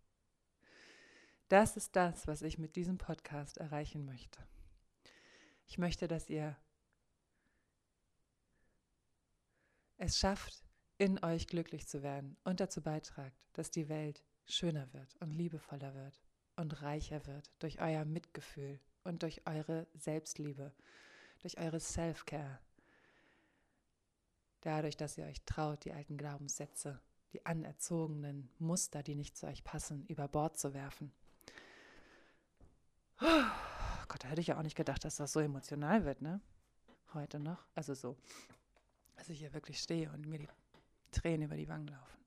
Das 1.49 1.77
ist 1.77 1.97
das, 1.97 2.27
was 2.27 2.43
ich 2.43 2.59
mit 2.59 2.77
diesem 2.77 2.99
Podcast 2.99 3.59
erreichen 3.59 4.05
möchte. 4.05 4.47
Ich 5.67 5.79
möchte, 5.79 6.09
dass 6.09 6.29
ihr 6.29 6.57
es 9.97 10.19
schafft, 10.19 10.65
in 10.99 11.23
euch 11.25 11.47
glücklich 11.47 11.87
zu 11.87 12.03
werden 12.03 12.37
und 12.45 12.61
dazu 12.61 12.83
beitragt, 12.83 13.37
dass 13.53 13.71
die 13.71 13.89
Welt 13.89 14.25
schöner 14.47 14.93
wird 14.93 15.17
und 15.21 15.31
liebevoller 15.31 15.95
wird 15.95 16.21
und 16.57 16.83
reicher 16.83 17.27
wird 17.27 17.51
durch 17.59 17.81
euer 17.81 18.05
Mitgefühl 18.05 18.81
und 19.03 19.23
durch 19.23 19.47
eure 19.47 19.87
Selbstliebe, 19.95 20.73
durch 21.41 21.59
eure 21.59 21.81
Self-Care. 21.81 22.61
Dadurch, 24.61 24.97
dass 24.97 25.19
ihr 25.19 25.27
euch 25.27 25.43
traut, 25.45 25.85
die 25.85 25.93
alten 25.93 26.17
Glaubenssätze 26.17 27.01
die 27.35 27.45
anerzogenen 27.45 28.49
Muster, 28.59 29.03
die 29.03 29.17
nicht 29.17 29.37
zu 29.37 29.47
euch 29.47 29.65
passen, 29.65 30.07
über 30.07 30.29
Bord 30.29 30.57
zu 30.57 30.73
werfen. 30.73 31.13
Oh 33.21 34.07
Gott, 34.09 34.23
da 34.23 34.29
hätte 34.29 34.41
ich 34.41 34.47
ja 34.47 34.59
auch 34.59 34.63
nicht 34.63 34.77
gedacht, 34.77 35.05
dass 35.05 35.17
das 35.17 35.33
so 35.33 35.41
emotional 35.41 36.05
wird, 36.05 36.23
ne? 36.23 36.41
Heute 37.13 37.41
noch. 37.41 37.67
Also 37.75 37.95
so, 37.95 38.17
dass 39.17 39.29
ich 39.29 39.41
hier 39.41 39.53
wirklich 39.53 39.81
stehe 39.81 40.11
und 40.13 40.27
mir 40.27 40.39
die 40.39 40.49
Tränen 41.11 41.43
über 41.43 41.57
die 41.57 41.69
Wangen 41.69 41.89
laufen. 41.89 42.19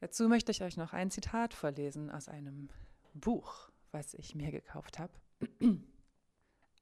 Dazu 0.00 0.28
möchte 0.28 0.50
ich 0.50 0.62
euch 0.62 0.76
noch 0.76 0.92
ein 0.92 1.10
Zitat 1.10 1.54
vorlesen 1.54 2.10
aus 2.10 2.28
einem 2.28 2.70
Buch, 3.14 3.70
was 3.92 4.14
ich 4.14 4.34
mir 4.34 4.50
gekauft 4.50 4.98
habe. 4.98 5.12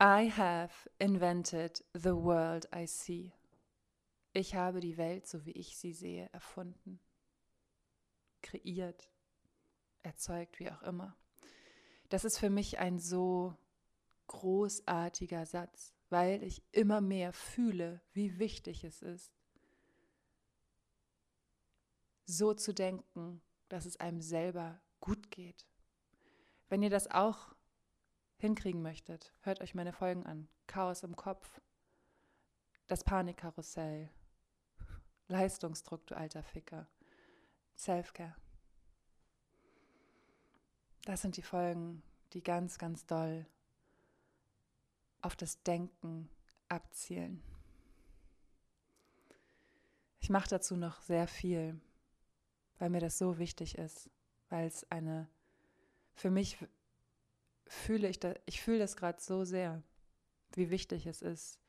I 0.01 0.31
have 0.31 0.89
invented 0.99 1.85
the 1.93 2.15
world 2.15 2.69
I 2.75 2.87
see. 2.87 3.33
Ich 4.33 4.55
habe 4.55 4.81
die 4.81 4.97
Welt, 4.97 5.27
so 5.27 5.45
wie 5.45 5.53
ich 5.53 5.77
sie 5.77 5.93
sehe, 5.93 6.29
erfunden, 6.33 7.01
kreiert, 8.43 9.11
erzeugt, 10.03 10.61
wie 10.61 10.71
auch 10.71 10.83
immer. 10.83 11.17
Das 12.09 12.25
ist 12.25 12.39
für 12.39 12.51
mich 12.51 12.79
ein 12.79 12.99
so 12.99 13.57
großartiger 14.29 15.47
Satz, 15.47 15.95
weil 16.09 16.43
ich 16.45 16.63
immer 16.71 17.01
mehr 17.01 17.33
fühle, 17.33 18.01
wie 18.13 18.39
wichtig 18.39 18.85
es 18.85 19.03
ist, 19.03 19.33
so 22.27 22.55
zu 22.55 22.73
denken, 22.73 23.43
dass 23.69 23.87
es 23.87 23.99
einem 23.99 24.21
selber 24.21 24.81
gut 25.01 25.31
geht. 25.31 25.67
Wenn 26.69 26.83
ihr 26.83 26.91
das 26.91 27.11
auch 27.11 27.55
hinkriegen 28.37 28.83
möchtet, 28.83 29.35
hört 29.41 29.61
euch 29.61 29.75
meine 29.75 29.93
Folgen 29.93 30.25
an. 30.25 30.49
Chaos 30.69 31.03
im 31.03 31.17
Kopf, 31.17 31.61
das 32.87 33.03
Panikkarussell, 33.03 34.09
Leistungsdruck, 35.31 36.07
du 36.09 36.17
alter 36.17 36.43
Ficker. 36.43 36.89
Selfcare. 37.77 38.35
Das 41.05 41.23
sind 41.23 41.37
die 41.37 41.43
Folgen, 41.43 42.03
die 42.33 42.43
ganz, 42.43 42.79
ganz 42.79 43.07
doll 43.07 43.47
auf 45.23 45.37
das 45.37 45.63
Denken 45.63 46.29
abzielen. 46.69 47.43
Ich 50.19 50.31
mache 50.31 50.49
dazu 50.49 50.77
noch 50.77 51.01
sehr 51.03 51.29
viel, 51.29 51.81
weil 52.79 52.91
mir 52.91 53.01
das 53.01 53.17
so 53.17 53.39
wichtig 53.39 53.79
ist, 53.79 54.11
weil 54.49 54.67
es 54.67 54.91
eine, 54.91 55.29
für 56.13 56.31
mich 56.31 56.59
fühle 57.67 58.09
ich, 58.09 58.19
da, 58.19 58.35
ich 58.47 58.61
fühle 58.61 58.81
das 58.81 58.97
gerade 58.97 59.21
so 59.21 59.45
sehr, 59.45 59.83
wie 60.55 60.71
wichtig 60.71 61.07
es 61.07 61.23
ist, 61.23 61.61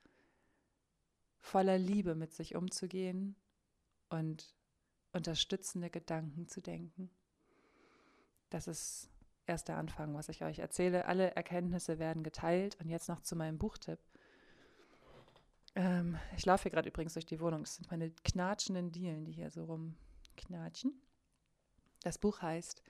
voller 1.40 1.78
Liebe 1.78 2.16
mit 2.16 2.34
sich 2.34 2.56
umzugehen 2.56 3.36
und 4.12 4.54
unterstützende 5.14 5.90
Gedanken 5.90 6.48
zu 6.48 6.62
denken. 6.62 7.10
Das 8.50 8.68
ist 8.68 9.10
erst 9.46 9.68
der 9.68 9.78
Anfang, 9.78 10.14
was 10.14 10.30
ich 10.30 10.44
euch 10.44 10.60
erzähle. 10.60 11.06
Alle 11.06 11.36
Erkenntnisse 11.36 12.00
werden 12.00 12.24
geteilt 12.24 12.78
und 12.80 12.90
jetzt 12.90 13.10
noch 13.10 13.22
zu 13.22 13.36
meinem 13.36 13.58
Buchtipp. 13.58 14.00
Ähm, 15.76 16.18
ich 16.36 16.46
laufe 16.46 16.64
hier 16.64 16.72
gerade 16.72 16.90
übrigens 16.90 17.14
durch 17.14 17.26
die 17.26 17.40
Wohnung. 17.40 17.64
Es 17.64 17.76
sind 17.76 17.90
meine 17.90 18.12
knatschenden 18.12 18.92
Dielen, 18.92 19.26
die 19.26 19.32
hier 19.32 19.52
so 19.52 19.66
rumknatschen. 19.66 20.94
Das 22.04 22.18
Buch 22.18 22.42
heißt 22.42 22.84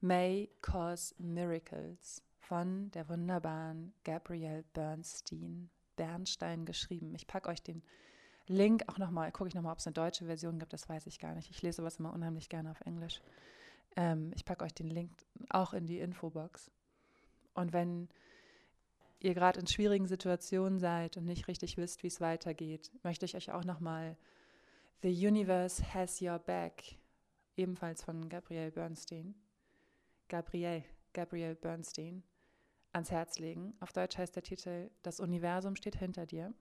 May 0.00 0.50
Cause 0.60 1.14
Miracles 1.18 2.22
von 2.38 2.90
der 2.92 3.08
wunderbaren 3.08 3.92
Gabrielle 4.04 4.64
Bernstein. 4.72 5.70
Bernstein 5.96 6.64
geschrieben. 6.64 7.14
Ich 7.14 7.26
packe 7.26 7.48
euch 7.48 7.62
den 7.62 7.82
Link 8.50 8.82
auch 8.88 8.98
nochmal, 8.98 9.30
gucke 9.32 9.48
ich 9.48 9.54
nochmal, 9.54 9.72
ob 9.72 9.78
es 9.78 9.86
eine 9.86 9.94
deutsche 9.94 10.24
Version 10.24 10.58
gibt, 10.58 10.72
das 10.72 10.88
weiß 10.88 11.06
ich 11.06 11.18
gar 11.18 11.34
nicht. 11.34 11.50
Ich 11.50 11.62
lese 11.62 11.84
was 11.84 11.98
immer 11.98 12.12
unheimlich 12.12 12.48
gerne 12.48 12.70
auf 12.70 12.80
Englisch. 12.80 13.20
Ähm, 13.96 14.32
ich 14.34 14.44
packe 14.44 14.64
euch 14.64 14.74
den 14.74 14.88
Link 14.88 15.12
auch 15.48 15.72
in 15.72 15.86
die 15.86 16.00
Infobox. 16.00 16.70
Und 17.54 17.72
wenn 17.72 18.08
ihr 19.20 19.34
gerade 19.34 19.60
in 19.60 19.66
schwierigen 19.66 20.06
Situationen 20.06 20.80
seid 20.80 21.16
und 21.16 21.26
nicht 21.26 21.46
richtig 21.46 21.76
wisst, 21.76 22.02
wie 22.02 22.08
es 22.08 22.20
weitergeht, 22.20 22.90
möchte 23.02 23.24
ich 23.24 23.36
euch 23.36 23.52
auch 23.52 23.64
nochmal 23.64 24.16
The 25.02 25.26
Universe 25.26 25.94
Has 25.94 26.20
Your 26.20 26.38
Back, 26.38 26.98
ebenfalls 27.56 28.02
von 28.02 28.28
Gabrielle 28.28 28.70
Bernstein, 28.72 29.34
Gabrielle, 30.28 30.84
Gabrielle 31.12 31.54
Bernstein, 31.54 32.22
ans 32.92 33.10
Herz 33.10 33.38
legen. 33.38 33.74
Auf 33.80 33.92
Deutsch 33.92 34.18
heißt 34.18 34.34
der 34.34 34.42
Titel 34.42 34.90
Das 35.02 35.20
Universum 35.20 35.76
steht 35.76 35.96
hinter 35.96 36.26
dir. 36.26 36.52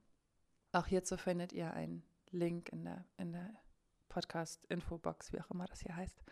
Auch 0.71 0.85
hierzu 0.85 1.17
findet 1.17 1.51
ihr 1.51 1.73
einen 1.73 2.03
Link 2.29 2.69
in 2.69 2.85
der, 2.85 3.05
in 3.17 3.31
der 3.31 3.49
Podcast-Infobox, 4.09 5.33
wie 5.33 5.41
auch 5.41 5.49
immer 5.49 5.65
das 5.65 5.81
hier 5.81 5.95
heißt. 5.95 6.23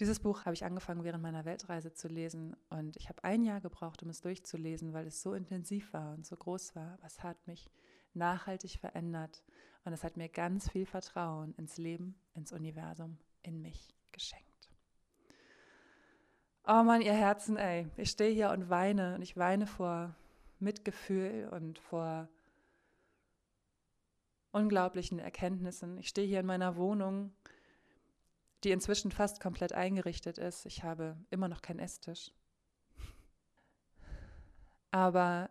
Dieses 0.00 0.20
Buch 0.20 0.46
habe 0.46 0.54
ich 0.54 0.64
angefangen 0.64 1.04
während 1.04 1.22
meiner 1.22 1.44
Weltreise 1.44 1.92
zu 1.92 2.08
lesen 2.08 2.56
und 2.70 2.96
ich 2.96 3.08
habe 3.08 3.22
ein 3.24 3.42
Jahr 3.42 3.60
gebraucht, 3.60 4.02
um 4.02 4.08
es 4.08 4.22
durchzulesen, 4.22 4.94
weil 4.94 5.06
es 5.06 5.22
so 5.22 5.34
intensiv 5.34 5.92
war 5.92 6.14
und 6.14 6.26
so 6.26 6.36
groß 6.36 6.74
war. 6.74 6.98
Es 7.04 7.22
hat 7.22 7.46
mich 7.46 7.70
nachhaltig 8.14 8.78
verändert 8.78 9.42
und 9.84 9.92
es 9.92 10.02
hat 10.02 10.16
mir 10.16 10.28
ganz 10.28 10.70
viel 10.70 10.86
Vertrauen 10.86 11.54
ins 11.54 11.76
Leben, 11.76 12.14
ins 12.34 12.52
Universum, 12.52 13.18
in 13.42 13.60
mich 13.60 13.94
geschenkt. 14.12 14.46
Oh 16.66 16.82
Mann, 16.82 17.02
ihr 17.02 17.14
Herzen, 17.14 17.56
ey, 17.56 17.88
ich 17.96 18.10
stehe 18.10 18.32
hier 18.32 18.50
und 18.50 18.70
weine 18.70 19.16
und 19.16 19.22
ich 19.22 19.36
weine 19.36 19.66
vor 19.66 20.14
Mitgefühl 20.58 21.48
und 21.52 21.78
vor 21.78 22.28
unglaublichen 24.52 25.18
Erkenntnissen. 25.18 25.98
Ich 25.98 26.08
stehe 26.08 26.26
hier 26.26 26.40
in 26.40 26.46
meiner 26.46 26.76
Wohnung 26.76 27.32
die 28.64 28.70
inzwischen 28.70 29.10
fast 29.10 29.40
komplett 29.40 29.72
eingerichtet 29.72 30.38
ist. 30.38 30.66
Ich 30.66 30.84
habe 30.84 31.16
immer 31.30 31.48
noch 31.48 31.62
keinen 31.62 31.80
Esstisch. 31.80 32.32
Aber 34.90 35.50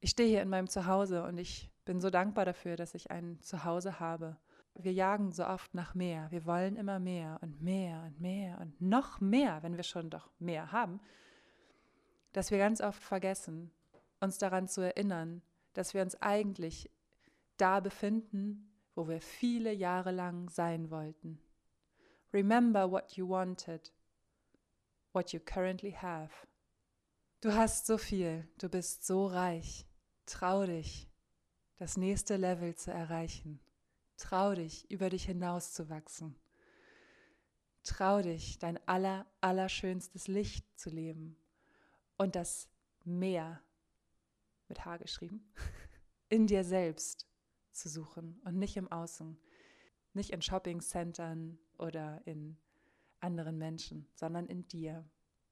ich 0.00 0.10
stehe 0.10 0.28
hier 0.28 0.42
in 0.42 0.48
meinem 0.48 0.68
Zuhause 0.68 1.22
und 1.24 1.38
ich 1.38 1.70
bin 1.84 2.00
so 2.00 2.10
dankbar 2.10 2.44
dafür, 2.44 2.76
dass 2.76 2.94
ich 2.94 3.10
ein 3.10 3.40
Zuhause 3.42 4.00
habe. 4.00 4.36
Wir 4.74 4.92
jagen 4.92 5.32
so 5.32 5.44
oft 5.44 5.74
nach 5.74 5.94
mehr. 5.94 6.30
Wir 6.30 6.46
wollen 6.46 6.76
immer 6.76 6.98
mehr 6.98 7.38
und 7.42 7.60
mehr 7.62 8.02
und 8.04 8.20
mehr 8.20 8.58
und 8.60 8.80
noch 8.80 9.20
mehr, 9.20 9.62
wenn 9.62 9.76
wir 9.76 9.84
schon 9.84 10.10
doch 10.10 10.30
mehr 10.38 10.72
haben, 10.72 11.00
dass 12.32 12.50
wir 12.50 12.58
ganz 12.58 12.80
oft 12.80 13.02
vergessen, 13.02 13.70
uns 14.20 14.38
daran 14.38 14.68
zu 14.68 14.80
erinnern, 14.80 15.42
dass 15.78 15.94
wir 15.94 16.02
uns 16.02 16.20
eigentlich 16.20 16.90
da 17.56 17.78
befinden, 17.78 18.68
wo 18.96 19.06
wir 19.06 19.20
viele 19.20 19.72
Jahre 19.72 20.10
lang 20.10 20.50
sein 20.50 20.90
wollten. 20.90 21.40
Remember 22.32 22.90
what 22.90 23.12
you 23.12 23.28
wanted, 23.28 23.94
what 25.12 25.32
you 25.32 25.38
currently 25.38 25.92
have. 25.92 26.32
Du 27.40 27.54
hast 27.54 27.86
so 27.86 27.96
viel, 27.96 28.48
du 28.58 28.68
bist 28.68 29.06
so 29.06 29.28
reich. 29.28 29.86
Trau 30.26 30.66
dich, 30.66 31.08
das 31.76 31.96
nächste 31.96 32.36
Level 32.36 32.74
zu 32.74 32.90
erreichen. 32.90 33.60
Trau 34.16 34.56
dich, 34.56 34.90
über 34.90 35.10
dich 35.10 35.26
hinauszuwachsen. 35.26 36.34
Trau 37.84 38.20
dich, 38.20 38.58
dein 38.58 38.80
aller, 38.88 39.26
allerschönstes 39.40 40.26
Licht 40.26 40.66
zu 40.76 40.90
leben 40.90 41.36
und 42.16 42.34
das 42.34 42.68
Meer, 43.04 43.62
mit 44.68 44.84
H 44.84 44.96
geschrieben, 44.98 45.52
in 46.28 46.46
dir 46.46 46.64
selbst 46.64 47.26
zu 47.72 47.88
suchen 47.88 48.40
und 48.44 48.58
nicht 48.58 48.76
im 48.76 48.90
Außen, 48.90 49.38
nicht 50.12 50.30
in 50.30 50.42
Shoppingcentern 50.42 51.58
oder 51.78 52.20
in 52.26 52.56
anderen 53.20 53.58
Menschen, 53.58 54.08
sondern 54.14 54.46
in 54.46 54.66
dir. 54.68 55.04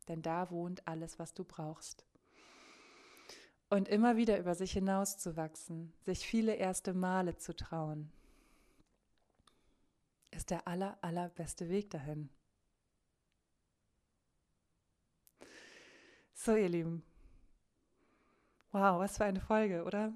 Denn 0.08 0.22
da 0.22 0.50
wohnt 0.50 0.86
alles, 0.86 1.18
was 1.18 1.34
du 1.34 1.44
brauchst. 1.44 2.06
Und 3.68 3.88
immer 3.88 4.16
wieder 4.16 4.38
über 4.38 4.54
sich 4.54 4.72
hinauszuwachsen, 4.72 5.92
sich 6.04 6.24
viele 6.26 6.54
erste 6.54 6.94
Male 6.94 7.36
zu 7.36 7.54
trauen, 7.54 8.12
ist 10.30 10.50
der 10.50 10.68
aller, 10.68 10.98
allerbeste 11.02 11.68
Weg 11.68 11.90
dahin. 11.90 12.30
So, 16.34 16.54
ihr 16.54 16.68
Lieben. 16.68 17.02
Wow, 18.78 18.98
was 18.98 19.16
für 19.16 19.24
eine 19.24 19.40
Folge, 19.40 19.84
oder? 19.84 20.12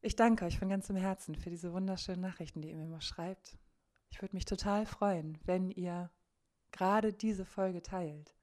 Ich 0.00 0.16
danke 0.16 0.44
euch 0.44 0.58
von 0.58 0.68
ganzem 0.68 0.96
Herzen 0.96 1.36
für 1.36 1.48
diese 1.48 1.72
wunderschönen 1.72 2.20
Nachrichten, 2.20 2.60
die 2.60 2.70
ihr 2.70 2.76
mir 2.76 2.86
immer 2.86 3.00
schreibt. 3.00 3.56
Ich 4.10 4.20
würde 4.20 4.34
mich 4.34 4.46
total 4.46 4.84
freuen, 4.84 5.38
wenn 5.44 5.70
ihr 5.70 6.10
gerade 6.72 7.12
diese 7.12 7.44
Folge 7.44 7.82
teilt, 7.82 8.34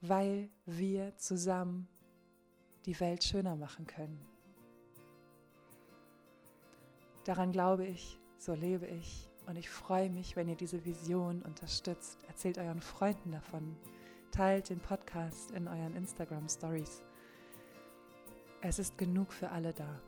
weil 0.00 0.48
wir 0.64 1.14
zusammen 1.18 1.88
die 2.86 2.98
Welt 3.00 3.22
schöner 3.22 3.54
machen 3.54 3.86
können. 3.86 4.24
Daran 7.24 7.52
glaube 7.52 7.84
ich, 7.84 8.18
so 8.38 8.54
lebe 8.54 8.86
ich 8.86 9.28
und 9.44 9.56
ich 9.56 9.68
freue 9.68 10.08
mich, 10.08 10.36
wenn 10.36 10.48
ihr 10.48 10.56
diese 10.56 10.86
Vision 10.86 11.42
unterstützt. 11.42 12.24
Erzählt 12.28 12.56
euren 12.56 12.80
Freunden 12.80 13.32
davon, 13.32 13.76
teilt 14.30 14.70
den 14.70 14.80
Podcast 14.80 15.50
in 15.50 15.68
euren 15.68 15.94
Instagram 15.94 16.48
Stories 16.48 17.02
es 18.68 18.78
ist 18.78 18.98
genug 18.98 19.32
für 19.32 19.50
alle 19.50 19.72
da. 19.72 20.00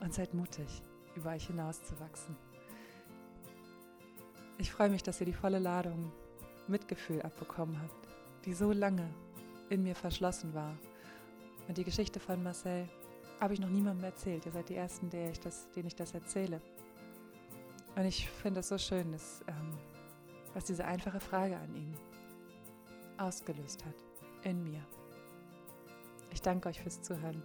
Und 0.00 0.14
seid 0.14 0.32
mutig, 0.32 0.82
über 1.14 1.30
euch 1.30 1.46
hinauszuwachsen. 1.46 2.34
Ich 4.56 4.72
freue 4.72 4.88
mich, 4.88 5.02
dass 5.02 5.20
ihr 5.20 5.26
die 5.26 5.34
volle 5.34 5.58
Ladung 5.58 6.10
Mitgefühl 6.66 7.20
abbekommen 7.22 7.80
habt, 7.80 8.08
die 8.44 8.54
so 8.54 8.72
lange 8.72 9.08
in 9.68 9.82
mir 9.82 9.94
verschlossen 9.94 10.54
war. 10.54 10.76
Und 11.68 11.76
die 11.76 11.84
Geschichte 11.84 12.20
von 12.20 12.42
Marcel 12.42 12.88
habe 13.40 13.54
ich 13.54 13.60
noch 13.60 13.68
niemandem 13.68 14.04
erzählt. 14.04 14.46
Ihr 14.46 14.52
seid 14.52 14.68
die 14.68 14.76
Ersten, 14.76 15.10
der 15.10 15.30
ich 15.30 15.40
das, 15.40 15.70
denen 15.72 15.88
ich 15.88 15.94
das 15.94 16.14
erzähle. 16.14 16.60
Und 17.96 18.04
ich 18.04 18.28
finde 18.28 18.60
es 18.60 18.68
so 18.68 18.78
schön, 18.78 19.12
dass, 19.12 19.42
ähm, 19.46 19.78
was 20.54 20.64
diese 20.64 20.84
einfache 20.84 21.20
Frage 21.20 21.56
an 21.56 21.74
ihn 21.74 21.94
ausgelöst 23.18 23.84
hat 23.84 23.94
in 24.44 24.62
mir. 24.62 24.82
Ich 26.32 26.42
danke 26.42 26.68
euch 26.68 26.80
fürs 26.80 27.02
Zuhören. 27.02 27.42